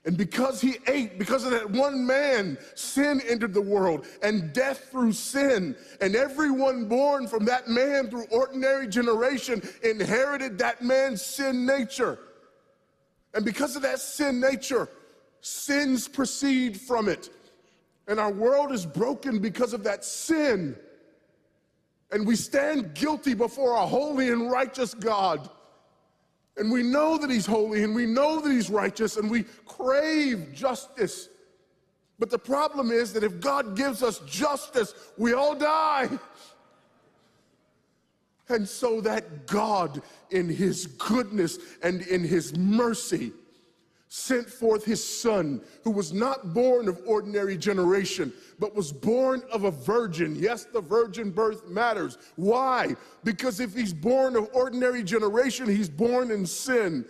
[0.05, 4.89] And because he ate, because of that one man, sin entered the world and death
[4.93, 5.75] through sin.
[6.01, 12.21] And everyone born from that man through ordinary generation inherited that man's sin nature.
[13.35, 14.89] And because of that sin nature,
[15.41, 17.29] sins proceed from it.
[18.07, 20.77] And our world is broken because of that sin.
[22.13, 25.51] And we stand guilty before a holy and righteous God.
[26.57, 30.53] And we know that he's holy and we know that he's righteous and we crave
[30.55, 31.29] justice.
[32.19, 36.09] But the problem is that if God gives us justice, we all die.
[38.49, 43.33] And so that God, in his goodness and in his mercy,
[44.09, 49.64] sent forth his son, who was not born of ordinary generation, but was born of
[49.64, 50.37] a virgin.
[50.37, 52.16] Yes, the virgin birth matters.
[52.37, 52.95] Why?
[53.25, 57.05] Because if he's born of ordinary generation, he's born in sin.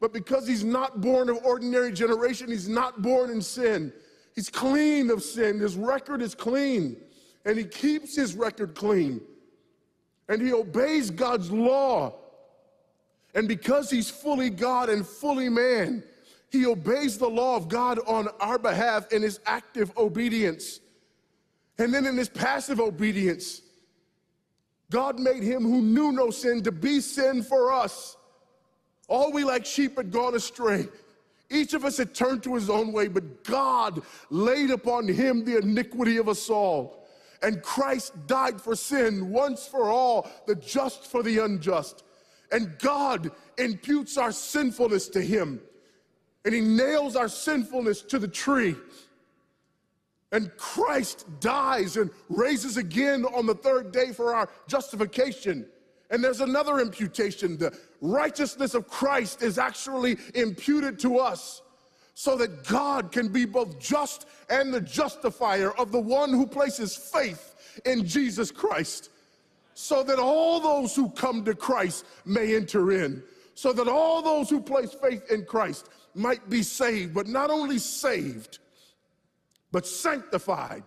[0.00, 3.92] But because he's not born of ordinary generation, he's not born in sin.
[4.34, 5.58] He's clean of sin.
[5.58, 6.96] His record is clean.
[7.44, 9.20] And he keeps his record clean.
[10.28, 12.14] And he obeys God's law.
[13.34, 16.04] And because he's fully God and fully man,
[16.58, 20.80] he obeys the law of God on our behalf in his active obedience.
[21.78, 23.62] And then in his passive obedience,
[24.90, 28.16] God made him who knew no sin to be sin for us.
[29.08, 30.88] All we like sheep had gone astray.
[31.50, 35.58] Each of us had turned to his own way, but God laid upon him the
[35.58, 37.06] iniquity of us all.
[37.42, 42.02] And Christ died for sin once for all, the just for the unjust.
[42.50, 45.60] And God imputes our sinfulness to him
[46.46, 48.76] and he nails our sinfulness to the tree.
[50.30, 55.66] And Christ dies and raises again on the third day for our justification.
[56.10, 57.58] And there's another imputation.
[57.58, 61.62] The righteousness of Christ is actually imputed to us
[62.14, 66.96] so that God can be both just and the justifier of the one who places
[66.96, 69.10] faith in Jesus Christ.
[69.74, 73.24] So that all those who come to Christ may enter in.
[73.54, 77.78] So that all those who place faith in Christ might be saved, but not only
[77.78, 78.58] saved,
[79.72, 80.84] but sanctified.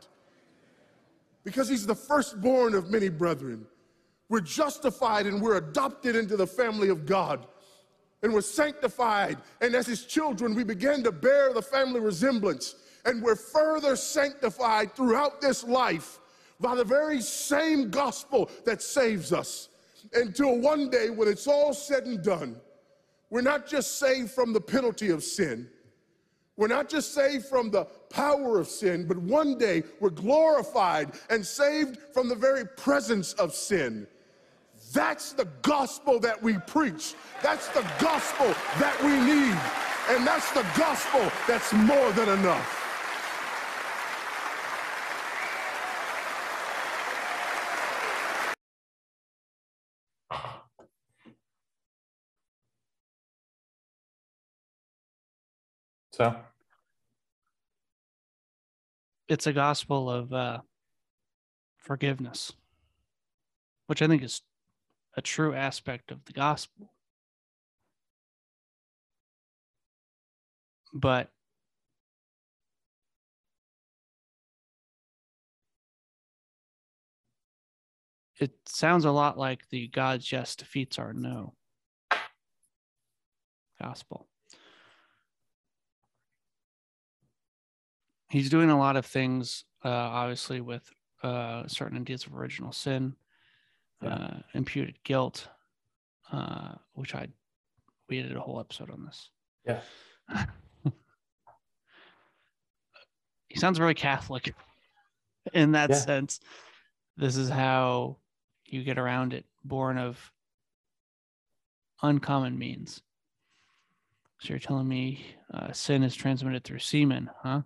[1.44, 3.66] Because he's the firstborn of many brethren.
[4.30, 7.48] We're justified and we're adopted into the family of God.
[8.22, 9.38] And we're sanctified.
[9.62, 12.76] And as his children, we begin to bear the family resemblance.
[13.06, 16.20] And we're further sanctified throughout this life
[16.60, 19.70] by the very same gospel that saves us.
[20.14, 22.58] Until one day, when it's all said and done,
[23.30, 25.70] we're not just saved from the penalty of sin.
[26.58, 31.46] We're not just saved from the power of sin, but one day we're glorified and
[31.46, 34.08] saved from the very presence of sin.
[34.92, 37.16] That's the gospel that we preach.
[37.42, 38.48] That's the gospel
[38.80, 40.18] that we need.
[40.18, 42.79] And that's the gospel that's more than enough.
[56.20, 56.36] So
[59.30, 60.60] it's a gospel of uh,
[61.78, 62.52] forgiveness,
[63.88, 64.42] which I think is
[65.16, 66.92] a true aspect of the gospel.
[70.94, 71.32] But
[78.42, 81.54] it sounds a lot like the God's yes defeats our no
[83.82, 84.28] gospel.
[88.30, 90.90] He's doing a lot of things, uh, obviously, with
[91.24, 93.16] uh, certain ideas of original sin,
[94.02, 94.14] yeah.
[94.14, 95.48] uh, imputed guilt,
[96.32, 97.28] uh, which I
[98.08, 99.30] we did a whole episode on this.
[99.66, 99.82] Yeah.
[103.48, 104.56] he sounds very Catholic
[105.54, 105.96] in that Yeah.
[105.98, 106.40] sense.
[107.18, 108.18] This is how
[108.66, 110.32] you get around it, born of
[112.02, 113.02] uncommon means.
[114.40, 117.62] So you're telling me uh, sin is transmitted through semen, huh?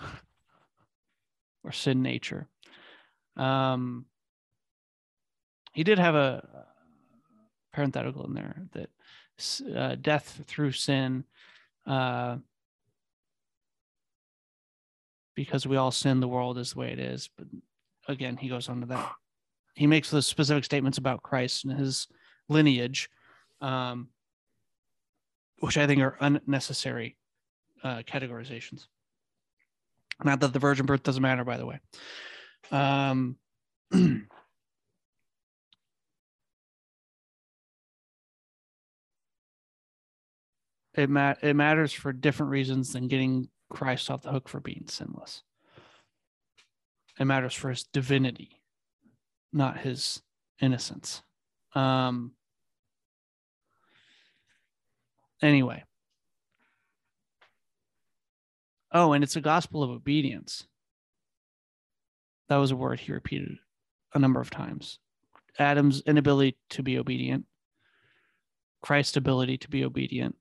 [1.64, 2.48] or sin nature.
[3.36, 4.06] Um,
[5.72, 6.66] he did have a
[7.72, 8.90] parenthetical in there that
[9.74, 11.24] uh, death through sin,
[11.86, 12.36] uh,
[15.34, 17.30] because we all sin, the world is the way it is.
[17.36, 17.46] But
[18.08, 19.12] again, he goes on to that.
[19.74, 22.08] He makes those specific statements about Christ and his
[22.48, 23.08] lineage,
[23.60, 24.08] um,
[25.60, 27.16] which I think are unnecessary
[27.82, 28.88] uh, categorizations.
[30.24, 31.80] Not that the virgin birth doesn't matter, by the way.
[32.70, 33.36] Um,
[40.94, 44.84] it mat it matters for different reasons than getting Christ off the hook for being
[44.86, 45.42] sinless.
[47.18, 48.62] It matters for his divinity,
[49.52, 50.22] not his
[50.60, 51.22] innocence.
[51.74, 52.32] Um,
[55.42, 55.84] anyway.
[58.92, 60.66] Oh, and it's a gospel of obedience.
[62.48, 63.58] That was a word he repeated
[64.14, 64.98] a number of times.
[65.58, 67.44] Adam's inability to be obedient,
[68.82, 70.36] Christ's ability to be obedient,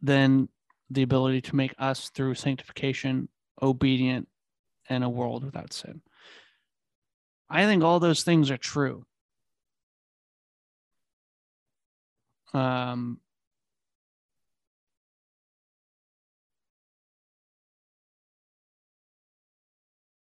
[0.00, 0.48] then
[0.90, 3.28] the ability to make us through sanctification
[3.60, 4.28] obedient
[4.88, 6.00] in a world without sin.
[7.48, 9.04] I think all those things are true.
[12.52, 13.20] Um,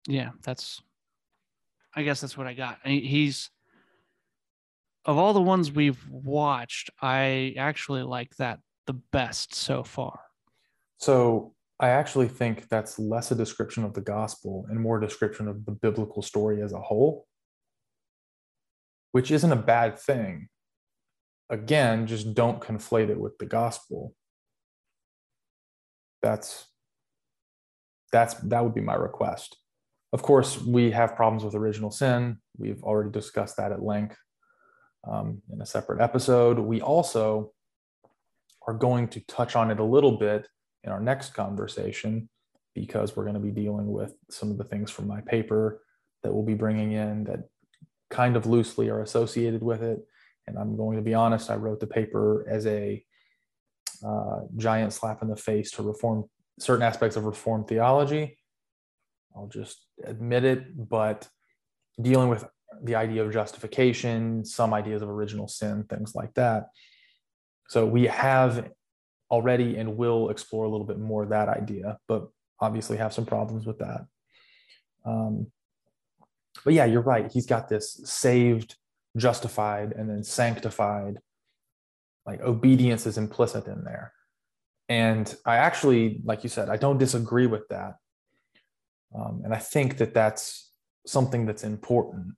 [0.07, 0.81] yeah, that's.
[1.95, 2.79] I guess that's what I got.
[2.83, 3.49] He- He's
[5.05, 10.19] of all the ones we've watched, I actually like that the best so far.
[10.97, 15.47] So I actually think that's less a description of the gospel and more a description
[15.47, 17.27] of the biblical story as a whole,
[19.11, 20.47] which isn't a bad thing.
[21.49, 24.15] Again, just don't conflate it with the gospel.
[26.23, 26.65] That's
[28.11, 29.57] that's that would be my request.
[30.15, 32.37] Of course, we have problems with original sin.
[32.57, 34.15] We've already discussed that at length
[35.05, 36.57] um, in a separate episode.
[36.57, 37.51] We also
[38.65, 40.47] are going to touch on it a little bit
[40.85, 42.29] in our next conversation
[42.73, 45.81] because we're going to be dealing with some of the things from my paper
[46.23, 47.49] that we'll be bringing in that
[48.09, 49.99] kind of loosely are associated with it.
[50.47, 53.03] And I'm going to be honest, I wrote the paper as a
[54.01, 56.23] uh, giant slap in the face to reform
[56.57, 58.37] certain aspects of reform theology.
[59.35, 61.27] I'll just admit it, but
[62.01, 62.45] dealing with
[62.83, 66.67] the idea of justification, some ideas of original sin, things like that.
[67.69, 68.69] So we have
[69.31, 72.27] already and will explore a little bit more that idea, but
[72.59, 74.05] obviously have some problems with that.
[75.05, 75.47] Um,
[76.63, 77.31] but yeah, you're right.
[77.31, 78.75] He's got this saved,
[79.17, 81.19] justified, and then sanctified.
[82.25, 84.13] Like obedience is implicit in there.
[84.87, 87.95] And I actually, like you said, I don't disagree with that.
[89.15, 90.71] Um, and I think that that's
[91.05, 92.35] something that's important.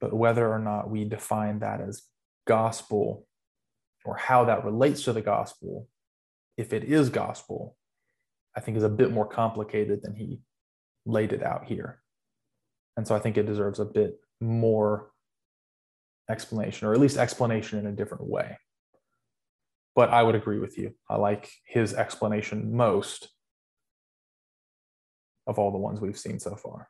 [0.00, 2.02] But whether or not we define that as
[2.46, 3.26] gospel
[4.04, 5.88] or how that relates to the gospel,
[6.56, 7.76] if it is gospel,
[8.56, 10.40] I think is a bit more complicated than he
[11.04, 12.02] laid it out here.
[12.96, 15.10] And so I think it deserves a bit more
[16.30, 18.58] explanation, or at least explanation in a different way.
[19.94, 20.94] But I would agree with you.
[21.08, 23.28] I like his explanation most
[25.46, 26.88] of all the ones we've seen so far.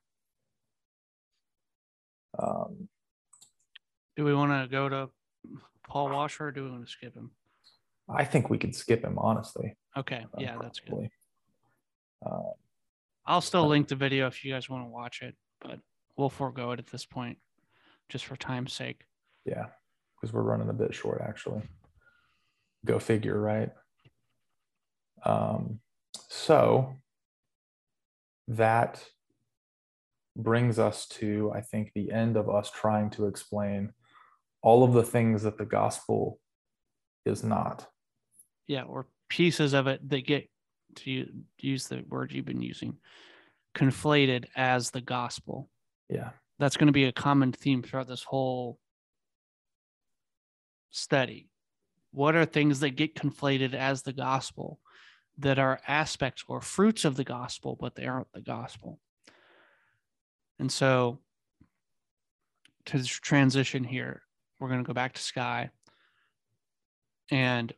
[2.38, 2.88] Um,
[4.16, 5.09] Do we want to go to
[5.88, 7.30] Paul Washer or do we want to skip him?
[8.09, 9.76] I think we could skip him, honestly.
[9.96, 10.24] Okay.
[10.34, 11.09] uh, Yeah, that's good.
[12.24, 12.50] Uh,
[13.26, 15.80] I'll still link the video if you guys want to watch it, but
[16.16, 17.38] we'll forego it at this point
[18.09, 19.02] just for time's sake.
[19.44, 19.66] Yeah,
[20.20, 21.62] because we're running a bit short, actually.
[22.84, 23.70] Go figure, right?
[25.24, 25.80] Um,
[26.28, 26.94] so
[28.49, 29.03] that
[30.36, 33.92] brings us to, I think, the end of us trying to explain
[34.62, 36.38] all of the things that the gospel
[37.24, 37.86] is not.
[38.66, 40.49] Yeah, or pieces of it that get
[40.97, 41.26] to
[41.61, 42.97] use the word you've been using
[43.76, 45.68] conflated as the gospel.
[46.09, 48.78] Yeah, That's going to be a common theme throughout this whole
[50.90, 51.49] study.
[52.12, 54.80] What are things that get conflated as the gospel
[55.39, 59.01] that are aspects or fruits of the gospel, but they aren't the gospel?
[60.59, 61.18] And so
[62.87, 64.22] to transition here,
[64.59, 65.70] we're going to go back to Skye.
[67.30, 67.72] And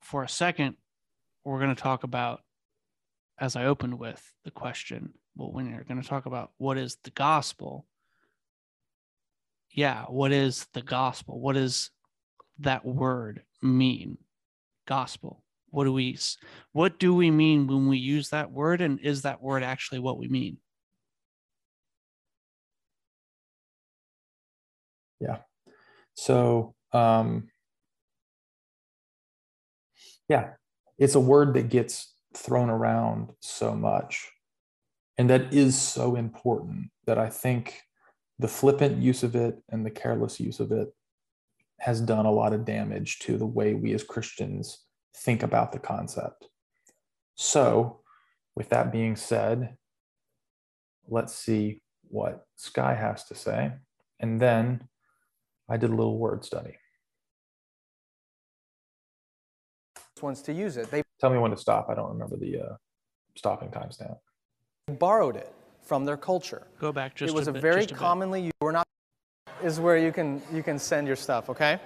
[0.00, 0.76] for a second,
[1.44, 2.40] we're going to talk about,
[3.38, 6.96] as I opened with the question, well, when you're going to talk about what is
[7.04, 7.86] the gospel,
[9.70, 11.38] yeah, what is the gospel?
[11.38, 11.90] What does
[12.60, 14.18] that word mean?
[14.86, 15.43] Gospel.
[15.74, 16.16] What do we
[16.72, 20.18] what do we mean when we use that word and is that word actually what
[20.18, 20.58] we mean?
[25.20, 25.38] Yeah.
[26.14, 27.48] So, um,
[30.28, 30.50] yeah,
[30.96, 34.28] it's a word that gets thrown around so much
[35.18, 37.80] and that is so important that I think
[38.38, 40.88] the flippant use of it and the careless use of it
[41.80, 44.84] has done a lot of damage to the way we as Christians
[45.16, 46.48] think about the concept.
[47.34, 48.00] So,
[48.54, 49.76] with that being said,
[51.08, 53.72] let's see what Skye has to say.
[54.20, 54.88] And then
[55.68, 56.76] I did a little word study.
[60.24, 60.90] ones to use it.
[60.90, 61.88] They Tell me when to stop.
[61.88, 62.76] I don't remember the uh,
[63.36, 64.16] stopping timestamp.
[64.98, 65.52] borrowed it
[65.82, 66.66] from their culture.
[66.80, 68.00] Go back just it was a a, bit, very just a bit.
[68.00, 68.54] commonly used.
[68.60, 68.86] We're not
[69.62, 71.48] is where you can you can send your stuff.
[71.50, 71.78] Okay.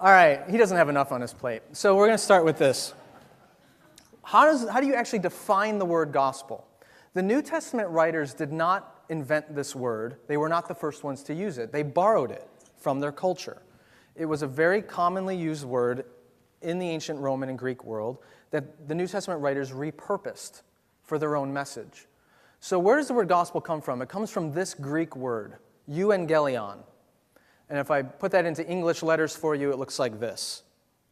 [0.00, 0.48] All right.
[0.48, 2.94] He doesn't have enough on his plate, so we're going to start with this.
[4.22, 6.68] How does how do you actually define the word gospel?
[7.14, 10.18] The New Testament writers did not invent this word.
[10.28, 11.72] They were not the first ones to use it.
[11.72, 13.60] They borrowed it from their culture.
[14.14, 16.04] It was a very commonly used word
[16.62, 18.18] in the ancient Roman and Greek world
[18.52, 20.62] that the New Testament writers repurposed
[21.02, 22.06] for their own message.
[22.60, 24.00] So, where does the word gospel come from?
[24.00, 25.56] It comes from this Greek word,
[25.90, 26.78] euangelion.
[27.70, 30.62] And if I put that into English letters for you, it looks like this.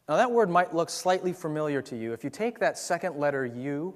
[0.09, 2.13] Now, that word might look slightly familiar to you.
[2.13, 3.93] If you take that second letter U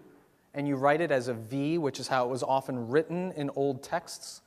[0.53, 3.49] and you write it as a V, which is how it was often written in
[3.55, 4.41] old texts,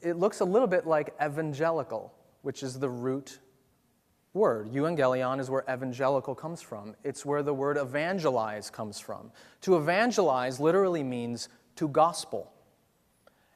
[0.00, 3.40] it looks a little bit like evangelical, which is the root
[4.34, 4.72] word.
[4.72, 6.94] Evangelion is where evangelical comes from.
[7.02, 9.30] It's where the word evangelize comes from.
[9.62, 12.52] To evangelize literally means to gospel.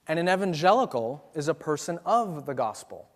[0.06, 3.08] And an evangelical is a person of the gospel.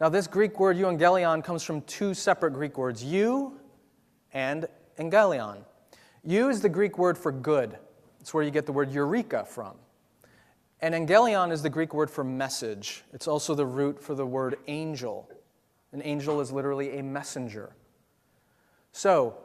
[0.00, 3.52] Now, this Greek word euangelion comes from two separate Greek words, eu
[4.32, 5.64] and angelion.
[6.24, 7.76] Eu is the Greek word for good.
[8.20, 9.74] It's where you get the word eureka from.
[10.80, 13.02] And angelion is the Greek word for message.
[13.12, 15.28] It's also the root for the word angel.
[15.92, 17.74] An angel is literally a messenger.
[18.92, 19.36] So,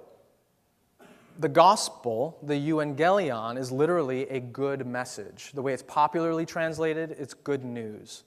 [1.39, 5.51] the gospel, the euangelion, is literally a good message.
[5.56, 8.24] The way it's popularly translated, it's good news.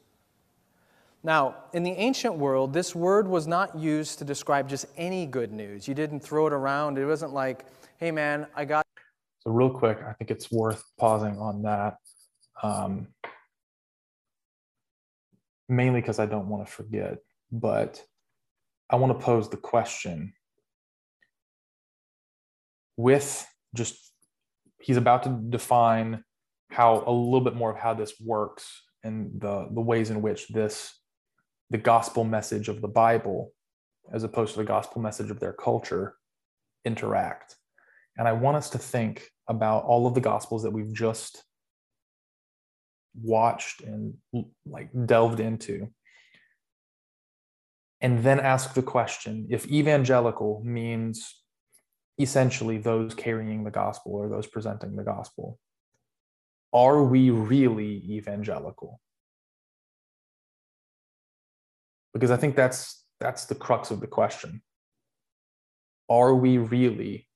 [1.26, 5.52] Now, in the ancient world, this word was not used to describe just any good
[5.52, 5.86] news.
[5.86, 6.96] You didn't throw it around.
[6.96, 7.66] It wasn't like,
[7.98, 8.86] hey man, I got.
[9.40, 11.96] So, real quick, I think it's worth pausing on that.
[12.62, 13.08] Um,
[15.68, 17.18] mainly because I don't want to forget
[17.50, 18.02] but
[18.90, 20.32] I want to pose the question
[22.96, 24.12] with just
[24.80, 26.24] he's about to define
[26.70, 30.48] how a little bit more of how this works and the the ways in which
[30.48, 30.94] this
[31.70, 33.52] the gospel message of the Bible
[34.12, 36.14] as opposed to the gospel message of their culture
[36.84, 37.56] interact.
[38.16, 41.42] And I want us to think about all of the gospels that we've just
[43.20, 44.14] watched and
[44.66, 45.88] like delved into
[48.00, 51.42] and then ask the question if evangelical means
[52.18, 55.58] essentially those carrying the gospel or those presenting the gospel,
[56.72, 59.00] are we really evangelical?
[62.16, 64.62] Because I think that's that's the crux of the question.
[66.08, 67.28] Are we really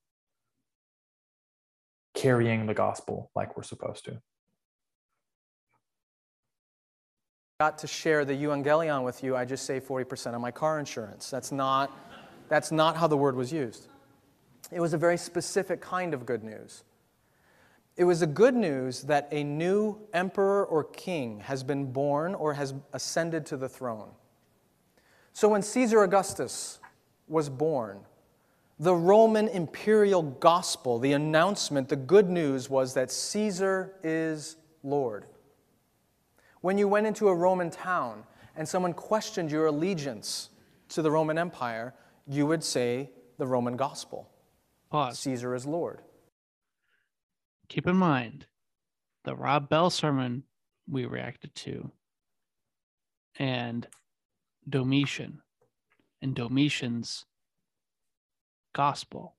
[2.15, 4.23] carrying the gospel like we're supposed to?
[7.61, 11.29] got to share the euangelion with you, I just save 40% of my car insurance.
[11.29, 11.95] That's not,
[12.49, 13.89] that's not how the word was used.
[14.73, 16.85] It was a very specific kind of good news.
[17.99, 22.55] It was a good news that a new emperor or king has been born or
[22.55, 24.09] has ascended to the throne.
[25.33, 26.79] So when Caesar Augustus
[27.29, 28.01] was born,
[28.79, 35.27] the Roman imperial gospel, the announcement, the good news was that Caesar is Lord.
[36.63, 38.25] When you went into a Roman town
[38.57, 40.51] and someone questioned your allegiance
[40.89, 41.95] to the Roman Empire,
[42.27, 44.31] you would say the Roman gospel.
[44.91, 45.19] Pause.
[45.21, 46.01] Caesar is Lord.
[47.69, 48.47] Keep in mind
[49.25, 50.45] the Rob Bell sermon
[50.89, 51.93] we reacted to
[53.39, 53.87] and
[54.71, 55.43] Domitian
[56.23, 57.27] and Domitian's
[58.73, 59.35] gospel.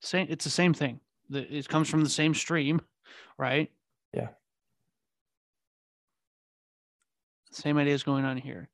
[0.00, 1.00] Same, it's the same thing.
[1.30, 2.82] It comes from the same stream,
[3.38, 3.70] right?
[4.12, 4.28] Yeah.
[7.52, 8.68] Same idea is going on here.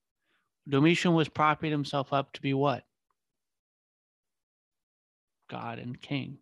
[0.69, 2.85] Domitian was propping himself up to be what?
[5.51, 6.39] God and king.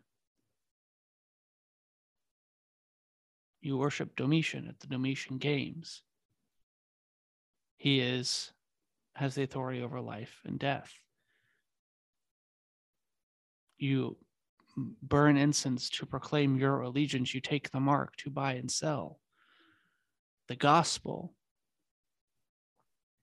[3.66, 6.04] You worship Domitian at the Domitian Games.
[7.76, 8.52] He is
[9.16, 10.92] has the authority over life and death.
[13.76, 14.18] You
[15.02, 17.34] burn incense to proclaim your allegiance.
[17.34, 19.18] You take the mark to buy and sell.
[20.46, 21.34] The gospel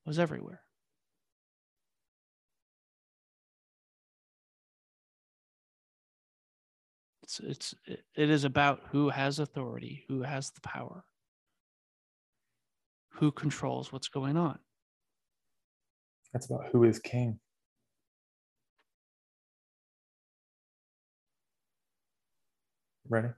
[0.05, 0.62] was everywhere.
[7.39, 11.03] It's, it's, it is about who has authority, who has the power,
[13.13, 14.59] who controls what's going on.
[16.33, 17.39] That's about who is king.
[23.07, 23.29] Ready?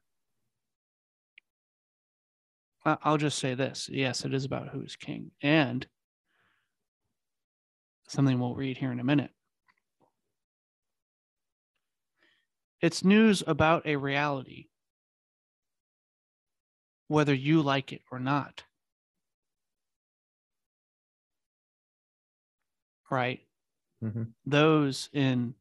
[2.85, 3.89] I'll just say this.
[3.91, 5.31] Yes, it is about who's king.
[5.41, 5.85] And
[8.07, 9.31] something we'll read here in a minute.
[12.81, 14.67] It's news about a reality,
[17.07, 18.63] whether you like it or not.
[23.09, 23.41] Right?
[24.03, 24.23] Mm-hmm.
[24.45, 25.55] Those in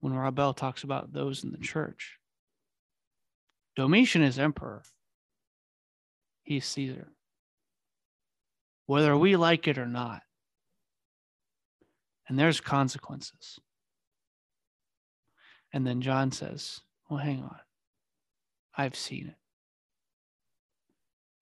[0.00, 2.18] when Rob Bell talks about those in the church.
[3.76, 4.82] Domitian is emperor,
[6.42, 7.08] he's Caesar.
[8.86, 10.22] Whether we like it or not.
[12.32, 13.60] And there's consequences.
[15.70, 16.80] And then John says,
[17.10, 17.58] Well, hang on.
[18.74, 19.36] I've seen it.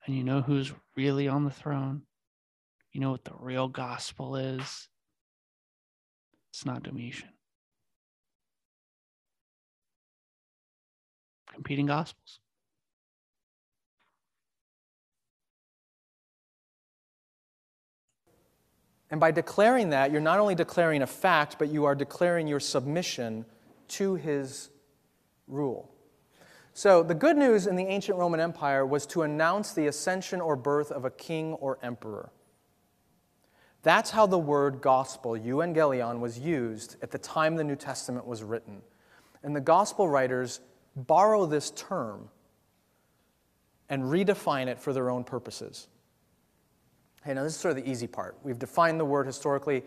[0.04, 2.02] And you know who's really on the throne?
[2.90, 4.88] You know what the real gospel is?
[6.52, 7.28] It's not Domitian.
[11.54, 12.40] Competing gospels.
[19.10, 22.60] And by declaring that, you're not only declaring a fact, but you are declaring your
[22.60, 23.44] submission
[23.88, 24.70] to his
[25.48, 25.90] rule.
[26.72, 30.54] So, the good news in the ancient Roman Empire was to announce the ascension or
[30.54, 32.30] birth of a king or emperor.
[33.82, 38.44] That's how the word gospel, euangelion, was used at the time the New Testament was
[38.44, 38.82] written.
[39.42, 40.60] And the gospel writers
[40.94, 42.28] borrow this term
[43.88, 45.88] and redefine it for their own purposes.
[47.22, 48.36] Okay, now this is sort of the easy part.
[48.42, 49.82] We've defined the word historically.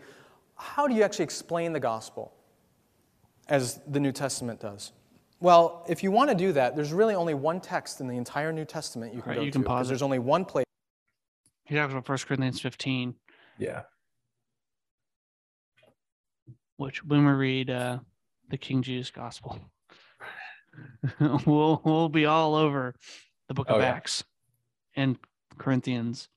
[0.56, 2.32] How do you actually explain the gospel
[3.48, 4.92] as the New Testament does?
[5.40, 8.52] Well, if you want to do that, there's really only one text in the entire
[8.52, 9.52] New Testament you can Right, go you to.
[9.58, 9.90] can 'cause pause it.
[9.90, 10.64] There's only one place.
[11.64, 13.14] He talks about 1 Corinthians 15,
[13.58, 13.82] Yeah.
[16.76, 17.98] which when we read uh,
[18.48, 19.58] the King Jesus Gospel,
[21.46, 22.94] we'll, we'll be all over
[23.48, 23.86] the book of Oh, yeah.
[23.86, 24.24] Acts
[24.94, 25.18] and
[25.58, 26.28] Corinthians.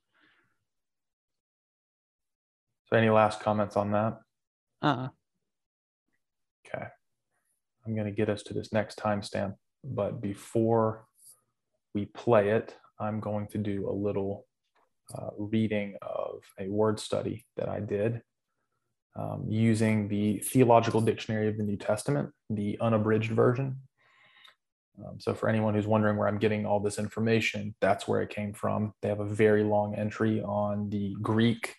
[2.90, 4.20] So, any last comments on that?
[4.82, 5.10] Uh,
[6.66, 6.86] Okay.
[7.86, 11.06] I'm going to get us to this next timestamp, but before
[11.94, 14.46] we play it, I'm going to do a little
[15.16, 18.22] uh, reading of a word study that I did
[19.16, 23.78] um, using the Theological Dictionary of the New Testament, the unabridged version.
[25.00, 28.30] Um, so, for anyone who's wondering where I'm getting all this information, that's where it
[28.30, 28.94] came from.
[29.02, 31.76] They have a very long entry on the Greek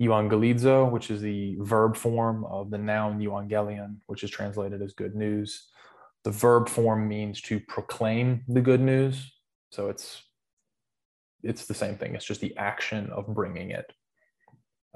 [0.00, 5.14] euangelizo, which is the verb form of the noun euangelion, which is translated as good
[5.14, 5.68] news.
[6.24, 9.32] The verb form means to proclaim the good news.
[9.70, 10.22] So it's
[11.42, 12.14] it's the same thing.
[12.14, 13.92] It's just the action of bringing it,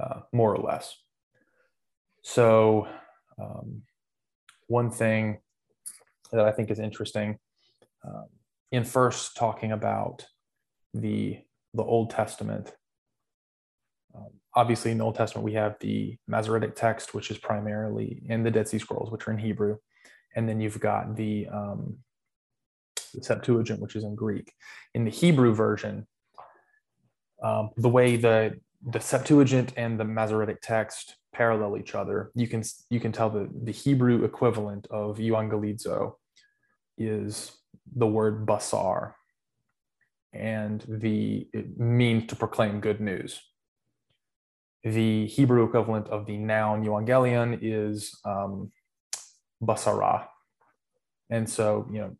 [0.03, 0.97] uh, more or less.
[2.23, 2.89] So
[3.41, 3.83] um,
[4.67, 5.39] one thing
[6.33, 7.39] that I think is interesting
[8.05, 8.27] um,
[8.73, 10.27] in first talking about
[10.93, 11.39] the
[11.73, 12.73] the Old Testament
[14.55, 18.51] obviously, in the Old Testament, we have the Masoretic text, which is primarily in the
[18.51, 19.77] Dead Sea Scrolls, which are in Hebrew.
[20.35, 21.99] And then you've got the, um,
[23.15, 24.53] the Septuagint, which is in Greek.
[24.95, 26.07] In the Hebrew version,
[27.43, 32.63] um, the way the, the Septuagint and the Masoretic text parallel each other, you can,
[32.91, 36.15] you can tell the, the Hebrew equivalent of euangelizo
[36.99, 37.53] is
[37.95, 39.15] the word basar.
[40.33, 43.41] And the it means to proclaim good news
[44.83, 48.73] the Hebrew equivalent of the noun euangelion is um,
[49.63, 50.27] basara.
[51.29, 52.17] And so, you know,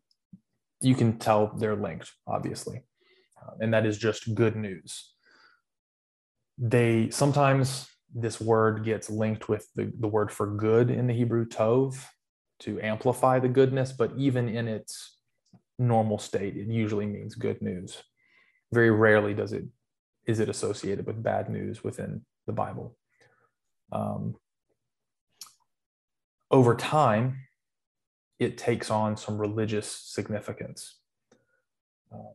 [0.79, 2.83] you can tell they're linked, obviously.
[3.41, 5.13] Uh, and that is just good news.
[6.57, 11.45] They sometimes this word gets linked with the, the word for good in the Hebrew
[11.45, 12.03] tov
[12.59, 15.17] to amplify the goodness, but even in its
[15.79, 18.03] normal state, it usually means good news.
[18.71, 19.65] Very rarely does it
[20.27, 22.95] is it associated with bad news within the Bible.
[23.91, 24.35] Um,
[26.49, 27.37] over time,
[28.39, 30.97] it takes on some religious significance
[32.11, 32.33] um,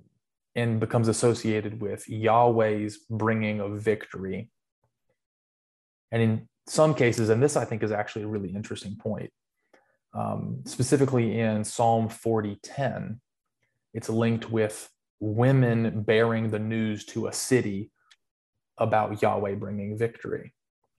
[0.54, 4.50] and becomes associated with Yahweh's bringing of victory.
[6.12, 9.30] And in some cases, and this I think is actually a really interesting point,
[10.14, 13.20] um, specifically in Psalm 40:10,
[13.92, 14.88] it's linked with
[15.20, 17.90] women bearing the news to a city
[18.78, 20.52] about Yahweh bringing victory.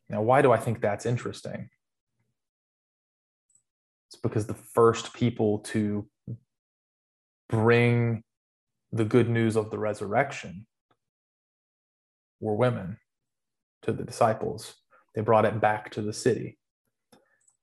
[0.09, 1.69] Now, why do I think that's interesting?
[4.07, 6.07] It's because the first people to
[7.49, 8.23] bring
[8.91, 10.65] the good news of the resurrection
[12.39, 12.97] were women
[13.82, 14.75] to the disciples.
[15.13, 16.57] They brought it back to the city.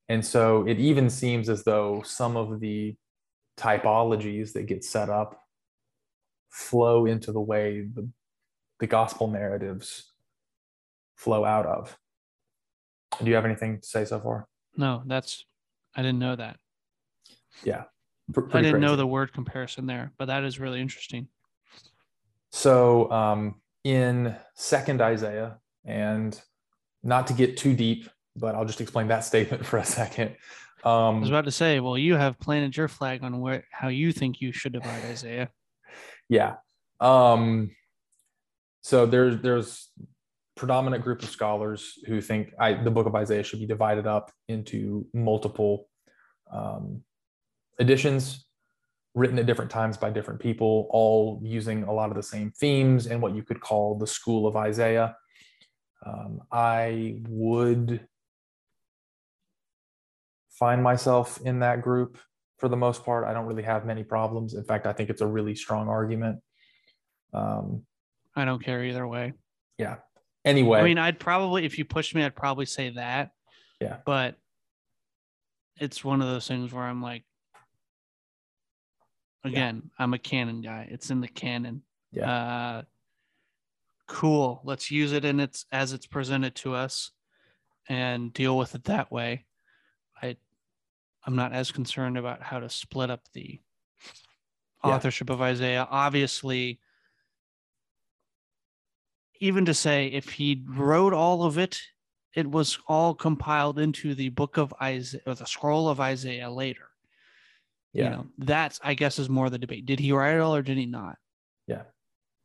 [0.09, 2.97] And so it even seems as though some of the
[3.57, 5.41] typologies that get set up
[6.51, 8.09] flow into the way the,
[8.85, 10.13] the gospel narratives
[11.17, 11.97] flow out of.
[13.23, 14.47] Do you have anything to say so far?
[14.77, 15.47] no, that's,
[15.97, 16.59] I didn't know that.
[17.63, 17.85] Yeah.
[18.31, 21.29] pr- I didn't know the word comparison there, but that is really interesting.
[22.51, 23.55] So um,
[23.85, 26.39] in second Isaiah, and
[27.03, 30.37] not to get too deep, but I'll just explain that statement for a second.
[30.85, 33.89] I was Um, about to say, well, you have planted your flag on where how
[33.89, 35.49] you think you should divide Isaiah.
[36.29, 36.57] yeah.
[37.01, 37.71] Um,
[38.85, 39.89] so there's there's
[40.57, 44.31] predominant group of scholars who think I, the book of Isaiah should be divided up
[44.47, 45.89] into multiple
[46.53, 47.01] um,
[47.81, 48.45] editions
[49.15, 53.07] written at different times by different people, all using a lot of the same themes
[53.07, 55.17] and what you could call the school of Isaiah.
[56.05, 58.07] Um, I would
[60.51, 62.19] find myself in that group
[62.59, 63.25] for the most part.
[63.25, 64.53] I don't really have many problems.
[64.53, 66.41] In fact, I think it's a really strong argument.
[67.33, 67.87] Um,
[68.37, 69.33] I don't care either way.
[69.79, 69.97] yeah.
[70.45, 73.31] Anyway, I mean, I'd probably, if you pushed me, I'd probably say that.
[73.81, 73.97] Yeah.
[74.05, 74.37] But
[75.81, 77.25] it's one of those things where I'm like,
[79.45, 80.89] again, I'm a canon guy.
[80.91, 81.83] It's in the canon.
[82.13, 82.31] Yeah.
[82.31, 82.83] Uh,
[84.07, 84.61] cool.
[84.65, 87.11] Let's use it in its as it's presented to us,
[87.89, 89.47] and deal with it that way.
[90.23, 90.37] I,
[91.27, 93.61] I'm not as concerned about how to split up the
[94.85, 94.91] Yeah.
[94.91, 95.89] authorship of Isaiah.
[95.91, 96.81] Obviously,
[99.45, 101.79] even to say if he wrote all of it,
[102.35, 106.89] it was all compiled into the book of Isaiah or the scroll of Isaiah later.
[107.93, 108.05] yeah.
[108.05, 109.85] You know, that's I guess is more the debate.
[109.87, 111.17] Did he write it all or did he not?
[111.67, 111.83] Yeah.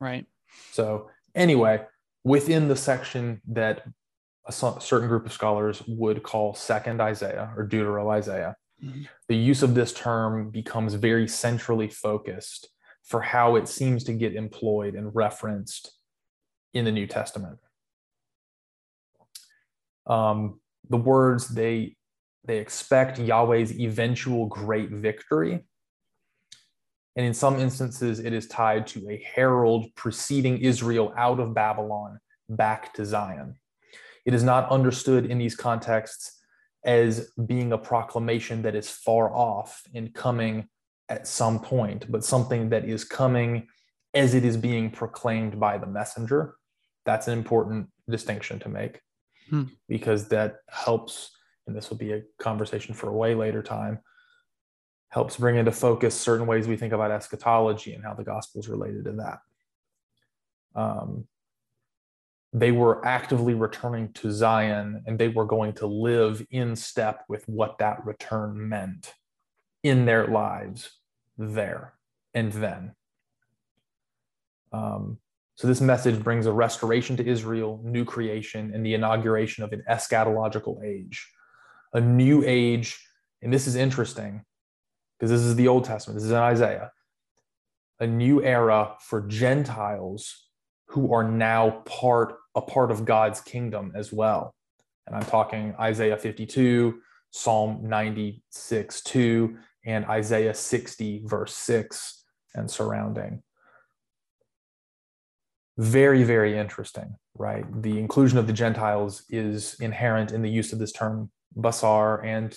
[0.02, 0.26] Right.
[0.72, 1.86] So, anyway,
[2.26, 3.84] within the section that
[4.46, 9.08] a certain group of scholars would call Second Isaiah or Deutero Isaiah, Mhm.
[9.28, 12.70] the use of this term becomes very centrally focused
[13.04, 15.99] for how it seems to get employed and referenced
[16.74, 17.60] in the New Testament.
[20.08, 20.60] Um,
[20.90, 21.96] the words they
[22.46, 25.64] they expect Yahweh's eventual great victory
[27.20, 32.18] and in some instances, it is tied to a herald preceding Israel out of Babylon
[32.48, 33.56] back to Zion.
[34.26, 36.40] It is not understood in these contexts
[36.86, 40.70] as being a proclamation that is far off and coming
[41.10, 43.68] at some point, but something that is coming
[44.14, 46.56] as it is being proclaimed by the messenger.
[47.06, 49.02] That's an important distinction to make
[49.50, 49.64] Hmm.
[49.88, 51.32] because that helps,
[51.66, 54.00] and this will be a conversation for a way later time
[55.10, 58.70] helps bring into focus certain ways we think about eschatology and how the gospel is
[58.70, 59.40] related to that.
[60.76, 61.28] Um,
[62.54, 67.48] they were actively returning to Zion and they were going to live in step with
[67.48, 69.14] what that return meant
[69.82, 70.92] in their lives
[71.38, 71.94] there
[72.36, 72.94] and then.
[74.72, 75.18] Um,
[75.60, 79.84] so, this message brings a restoration to Israel, new creation, and the inauguration of an
[79.90, 81.30] eschatological age,
[81.92, 82.98] a new age.
[83.42, 84.46] And this is interesting
[85.18, 86.92] because this is the Old Testament, this is in Isaiah,
[88.00, 90.48] a new era for Gentiles
[90.88, 94.56] who are now part a part of God's kingdom as well.
[95.08, 97.02] And I'm talking Isaiah 52,
[97.32, 102.24] Psalm 96, 2, and Isaiah 60, verse 6
[102.56, 103.44] and surrounding.
[105.80, 107.64] Very, very interesting, right?
[107.82, 112.54] The inclusion of the Gentiles is inherent in the use of this term basar and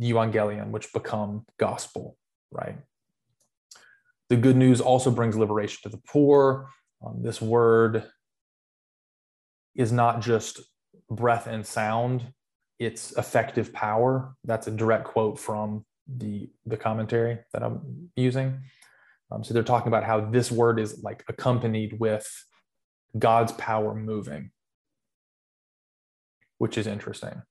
[0.00, 2.16] evangelion, which become gospel,
[2.50, 2.76] right?
[4.28, 6.66] The good news also brings liberation to the poor.
[7.06, 8.10] Um, this word
[9.76, 10.60] is not just
[11.08, 12.32] breath and sound,
[12.80, 14.34] it's effective power.
[14.42, 18.62] That's a direct quote from the, the commentary that I'm using.
[19.30, 22.26] Um, so they're talking about how this word is like accompanied with
[23.18, 24.50] God's power moving,
[26.58, 27.42] which is interesting.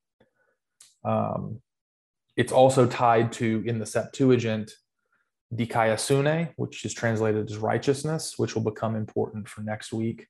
[1.04, 1.62] Um,
[2.36, 4.72] it's also tied to in the Septuagint
[5.54, 10.28] dikaiosune, which is translated as righteousness, which will become important for next week.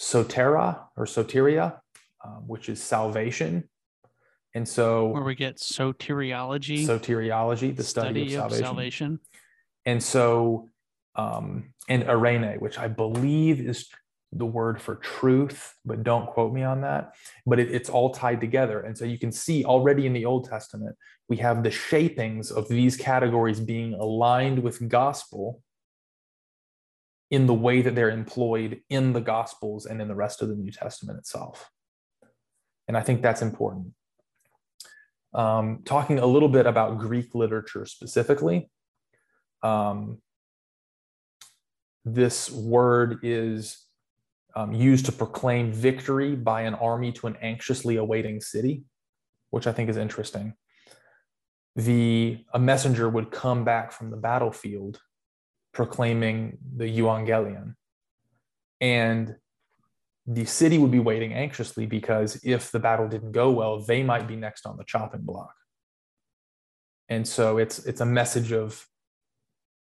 [0.00, 1.78] Sotera or soteria,
[2.24, 3.68] um, which is salvation.
[4.54, 8.66] And so, Where we get soteriology, soteriology, the study, study of of salvation.
[8.66, 9.20] salvation.
[9.86, 10.68] And so,
[11.14, 13.88] um, and eirene, which I believe is
[14.32, 17.14] the word for truth, but don't quote me on that.
[17.46, 18.80] But it, it's all tied together.
[18.80, 20.96] And so you can see already in the Old Testament,
[21.28, 25.62] we have the shapings of these categories being aligned with gospel
[27.30, 30.56] in the way that they're employed in the Gospels and in the rest of the
[30.56, 31.70] New Testament itself.
[32.88, 33.94] And I think that's important.
[35.32, 38.68] Um, talking a little bit about Greek literature specifically,
[39.62, 40.18] um,
[42.04, 43.86] this word is
[44.54, 48.84] um, used to proclaim victory by an army to an anxiously awaiting city,
[49.50, 50.54] which I think is interesting.
[51.76, 55.00] The a messenger would come back from the battlefield
[55.72, 57.74] proclaiming the evangelion,
[58.80, 59.36] and
[60.26, 64.28] the city would be waiting anxiously because if the battle didn't go well, they might
[64.28, 65.54] be next on the chopping block.
[67.08, 68.86] And so it's it's a message of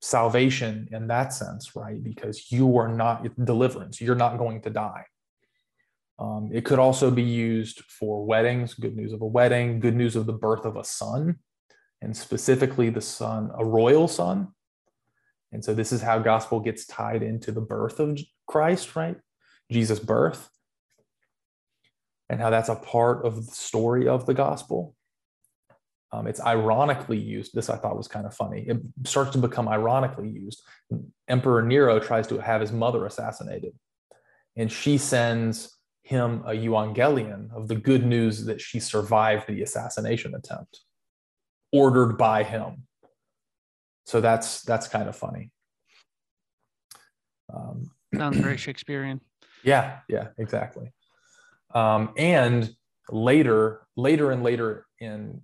[0.00, 2.02] salvation in that sense, right?
[2.02, 5.04] Because you are not deliverance, you're not going to die.
[6.18, 10.16] Um, it could also be used for weddings, good news of a wedding, good news
[10.16, 11.38] of the birth of a son.
[12.00, 14.48] and specifically the son, a royal son.
[15.52, 19.16] And so this is how gospel gets tied into the birth of Christ, right?
[19.70, 20.48] Jesus' birth,
[22.28, 24.94] and how that's a part of the story of the gospel.
[26.10, 27.54] Um, it's ironically used.
[27.54, 28.62] This I thought was kind of funny.
[28.66, 30.62] It starts to become ironically used.
[31.28, 33.72] Emperor Nero tries to have his mother assassinated,
[34.56, 40.34] and she sends him a euangelion of the good news that she survived the assassination
[40.34, 40.80] attempt,
[41.72, 42.84] ordered by him.
[44.06, 45.50] So that's that's kind of funny.
[47.52, 49.20] Um, Sounds very Shakespearean.
[49.62, 50.92] Yeah, yeah, exactly.
[51.74, 52.70] Um, and
[53.10, 55.42] later, later and later in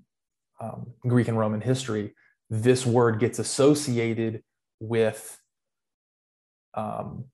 [0.64, 2.14] um, Greek and Roman history,
[2.50, 4.42] this word gets associated
[4.80, 5.38] with
[6.74, 7.24] um,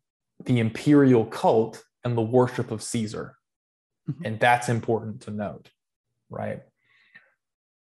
[0.44, 3.36] the imperial cult and the worship of Caesar.
[4.10, 4.26] Mm-hmm.
[4.26, 5.70] And that's important to note,
[6.28, 6.62] right?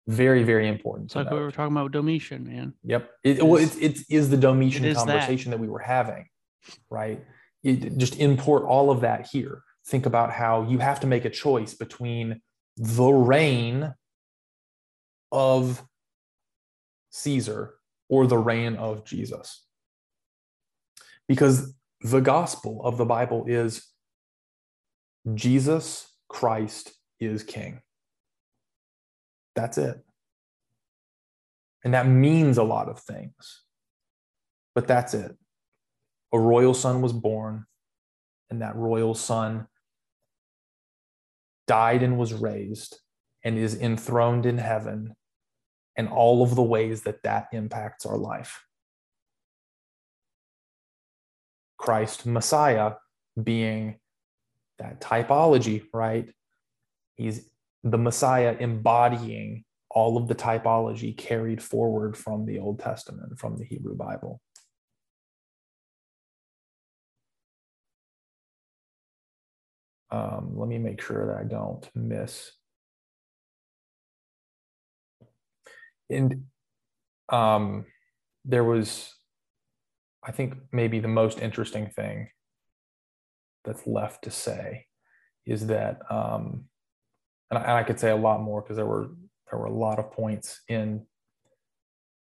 [0.07, 1.09] Very, very important.
[1.09, 1.35] It's like note.
[1.35, 2.75] we were talking about Domitian, man.
[2.85, 3.11] Yep.
[3.23, 5.59] It, well, it, it is the Domitian it conversation that.
[5.59, 6.27] that we were having,
[6.89, 7.23] right?
[7.63, 9.63] It, just import all of that here.
[9.87, 12.41] Think about how you have to make a choice between
[12.77, 13.95] the reign
[15.33, 15.85] of
[17.11, 17.75] Caesar
[18.09, 19.65] or the reign of Jesus.
[21.27, 23.87] Because the gospel of the Bible is
[25.35, 27.81] Jesus Christ is king.
[29.55, 29.99] That's it.
[31.85, 33.63] And that means a lot of things.
[34.75, 35.37] But that's it.
[36.33, 37.67] A royal son was born,
[38.51, 39.67] and that royal son
[41.67, 42.99] died and was raised
[43.45, 45.15] and is enthroned in heaven
[45.97, 48.65] and all of the ways that that impacts our life.
[51.77, 52.95] Christ Messiah
[53.43, 53.99] being
[54.79, 56.29] that typology, right?
[57.17, 57.49] He's
[57.83, 63.65] the Messiah embodying all of the typology carried forward from the Old Testament, from the
[63.65, 64.41] Hebrew Bible.
[70.11, 72.53] Um, let me make sure that I don't miss.
[76.11, 76.45] And
[77.29, 77.87] um,
[78.45, 79.15] there was,
[80.25, 82.31] I think, maybe the most interesting thing
[83.65, 84.87] that's left to say
[85.45, 86.65] is that, um,
[87.51, 89.11] and, I, and I could say a lot more because there were
[89.51, 91.07] there were a lot of points in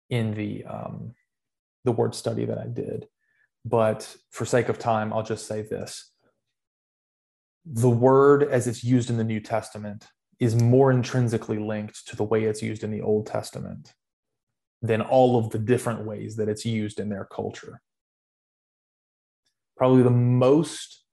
[0.10, 1.14] in the um,
[1.84, 3.08] the word study that I did,
[3.66, 6.12] but for sake of time, I'll just say this:
[7.66, 10.08] the word as it's used in the New Testament
[10.40, 13.94] is more intrinsically linked to the way it's used in the Old Testament
[14.82, 17.82] than all of the different ways that it's used in their culture.
[19.76, 21.04] Probably the most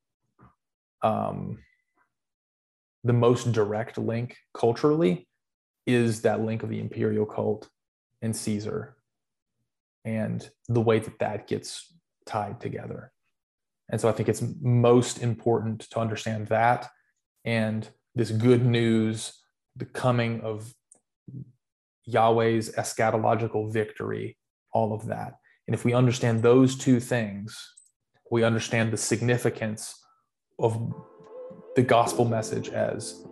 [1.02, 1.58] um,
[3.04, 5.28] the most direct link culturally
[5.86, 7.68] is that link of the imperial cult
[8.22, 8.96] and Caesar
[10.04, 11.94] and the way that that gets
[12.26, 13.12] tied together.
[13.88, 16.88] And so I think it's most important to understand that
[17.44, 19.32] and this good news,
[19.76, 20.74] the coming of
[22.06, 24.38] Yahweh's eschatological victory,
[24.72, 25.34] all of that.
[25.68, 27.74] And if we understand those two things,
[28.30, 29.94] we understand the significance
[30.58, 30.94] of
[31.76, 33.22] the gospel message as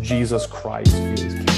[0.00, 1.51] Jesus Christ is King.